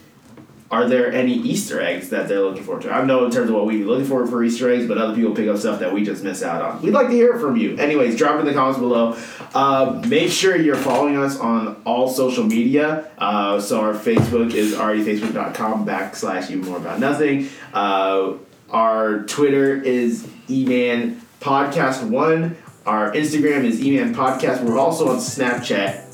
[0.71, 2.91] are there any Easter eggs that they're looking forward to?
[2.91, 5.15] I know in terms of what we be looking for for Easter eggs, but other
[5.15, 6.83] people pick up stuff that we just miss out on.
[6.83, 7.77] We'd like to hear from you.
[7.77, 9.17] Anyways, drop in the comments below.
[9.55, 13.09] Uh, make sure you're following us on all social media.
[13.17, 17.49] Uh, so our Facebook is already facebook.com backslash even more about nothing.
[17.73, 18.33] Uh,
[18.71, 22.57] our Twitter is eman podcast one.
[22.85, 24.65] Our Instagram is eman podcast.
[24.65, 26.06] We're also on Snapchat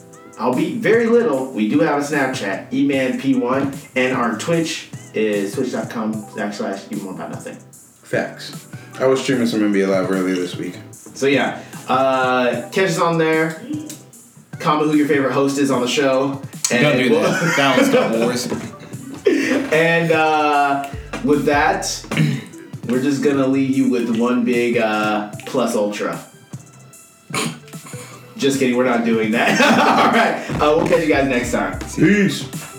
[0.43, 1.53] I'll be very little.
[1.53, 7.31] We do have a Snapchat, emanp1, and our Twitch is twitch.com backslash even more about
[7.31, 7.55] nothing.
[8.03, 8.67] Facts.
[8.99, 10.77] I was streaming some NBA Live earlier this week.
[10.91, 13.63] So yeah, uh, catch us on there.
[14.59, 16.43] Comment who your favorite host is on the show.
[16.73, 17.55] And Don't do we'll- that.
[17.57, 19.73] That was Star Wars.
[19.73, 20.91] And uh,
[21.25, 21.87] with that,
[22.89, 26.19] we're just gonna leave you with one big uh, plus ultra.
[28.43, 29.61] Just kidding, we're not doing that.
[30.51, 31.79] All right, uh, we'll catch you guys next time.
[31.95, 32.72] Peace.